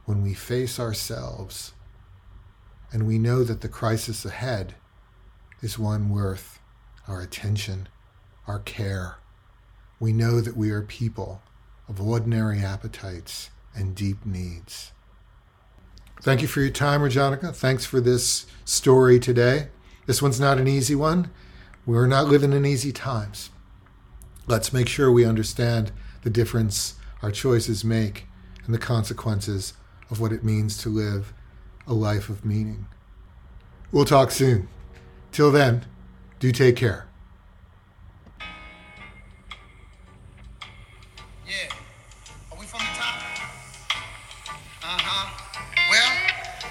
when 0.07 0.23
we 0.23 0.33
face 0.33 0.81
ourselves 0.81 1.73
and 2.92 3.07
we 3.07 3.19
know 3.19 3.45
that 3.45 3.61
the 3.61 3.69
crisis 3.69 4.25
ahead 4.25 4.75
is 5.61 5.79
one 5.79 6.09
worth 6.09 6.61
our 7.07 7.21
attention, 7.21 7.88
our 8.47 8.61
care. 8.61 9.16
We 10.01 10.12
know 10.12 10.40
that 10.40 10.57
we 10.57 10.71
are 10.71 10.83
people 10.83 11.42
of 11.88 12.01
ordinary 12.01 12.61
appetites 12.61 13.51
and 13.75 13.95
deep 13.95 14.25
needs. 14.25 14.92
Thank 16.23 16.40
you 16.40 16.49
for 16.49 16.61
your 16.61 16.71
time, 16.71 17.03
Rajanaka. 17.03 17.55
Thanks 17.55 17.85
for 17.85 18.01
this 18.01 18.47
story 18.64 19.19
today. 19.19 19.69
This 20.07 20.23
one's 20.23 20.40
not 20.40 20.59
an 20.59 20.69
easy 20.69 20.95
one. 20.95 21.31
We're 21.85 22.07
not 22.07 22.27
living 22.27 22.53
in 22.53 22.64
easy 22.64 22.92
times. 22.92 23.51
Let's 24.47 24.73
make 24.73 24.88
sure 24.88 25.11
we 25.11 25.25
understand 25.25 25.90
the 26.23 26.31
difference 26.31 26.95
our 27.23 27.31
choices 27.31 27.85
make 27.85 28.27
and 28.64 28.75
the 28.75 28.79
consequences 28.79 29.75
of 30.11 30.21
what 30.21 30.33
it 30.33 30.45
means 30.45 30.79
to 30.79 30.88
live 30.88 31.33
a 31.87 31.95
life 31.95 32.29
of 32.29 32.45
meaning. 32.45 32.87
We'll 33.92 34.05
talk 34.05 34.31
soon. 34.31 34.69
Till 35.33 35.53
then, 35.53 35.87
do 36.40 36.51
take 36.51 36.77
care. 36.77 37.07
Yeah. 41.47 41.71
Are 42.51 42.59
we 42.59 42.66
from 42.66 42.81
the 42.81 42.92
top? 42.99 43.23
Uh 44.83 44.99
huh. 44.99 45.31
Well, 45.90 46.11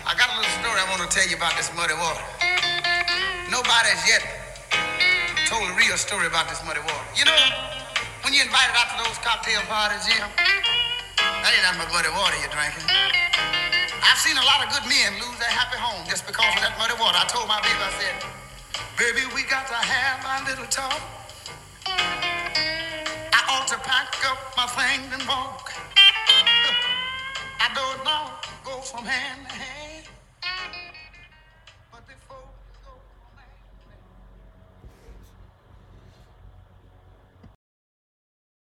I 0.06 0.14
got 0.20 0.34
a 0.34 0.36
little 0.36 0.52
story 0.60 0.76
I 0.76 0.88
want 0.92 1.10
to 1.10 1.18
tell 1.18 1.28
you 1.30 1.38
about 1.38 1.56
this 1.56 1.72
muddy 1.76 1.96
water. 1.96 2.24
Nobody's 3.50 4.04
yet 4.08 4.26
told 5.48 5.70
a 5.70 5.74
real 5.80 5.96
story 5.96 6.28
about 6.28 6.50
this 6.50 6.60
muddy 6.66 6.82
water. 6.82 7.06
You 7.16 7.24
know, 7.26 7.38
when 8.24 8.34
you're 8.34 8.46
invited 8.46 8.76
out 8.76 8.92
to 8.98 9.08
those 9.08 9.18
cocktail 9.24 9.62
parties, 9.72 10.04
yeah, 10.10 10.28
that 11.16 11.54
ain't 11.54 11.64
nothing 11.64 11.88
but 11.88 11.94
muddy 11.96 12.12
water 12.12 12.36
you're 12.44 12.52
drinking. 12.52 13.25
I've 14.16 14.22
seen 14.22 14.38
a 14.38 14.46
lot 14.48 14.64
of 14.64 14.72
good 14.72 14.88
men 14.88 15.12
lose 15.20 15.38
their 15.40 15.52
happy 15.52 15.76
home 15.76 16.08
just 16.08 16.26
because 16.26 16.48
of 16.56 16.62
that 16.64 16.80
muddy 16.80 16.96
water. 16.96 17.20
I 17.20 17.28
told 17.28 17.52
my 17.52 17.60
baby, 17.60 17.76
I 17.84 17.92
said, 18.00 18.16
baby, 18.96 19.28
we 19.36 19.44
got 19.44 19.68
to 19.68 19.76
have 19.76 20.24
our 20.24 20.40
little 20.48 20.64
talk. 20.72 21.04
I 21.86 23.42
ought 23.52 23.68
to 23.68 23.78
pack 23.84 24.16
up 24.24 24.40
my 24.56 24.72
things 24.72 25.12
and 25.12 25.28
walk. 25.28 25.74
I 27.60 27.68
don't 27.76 28.06
know, 28.08 28.32
go 28.64 28.80
from 28.80 29.04
hand 29.04 29.50
to 29.50 29.54
hand. 29.54 29.65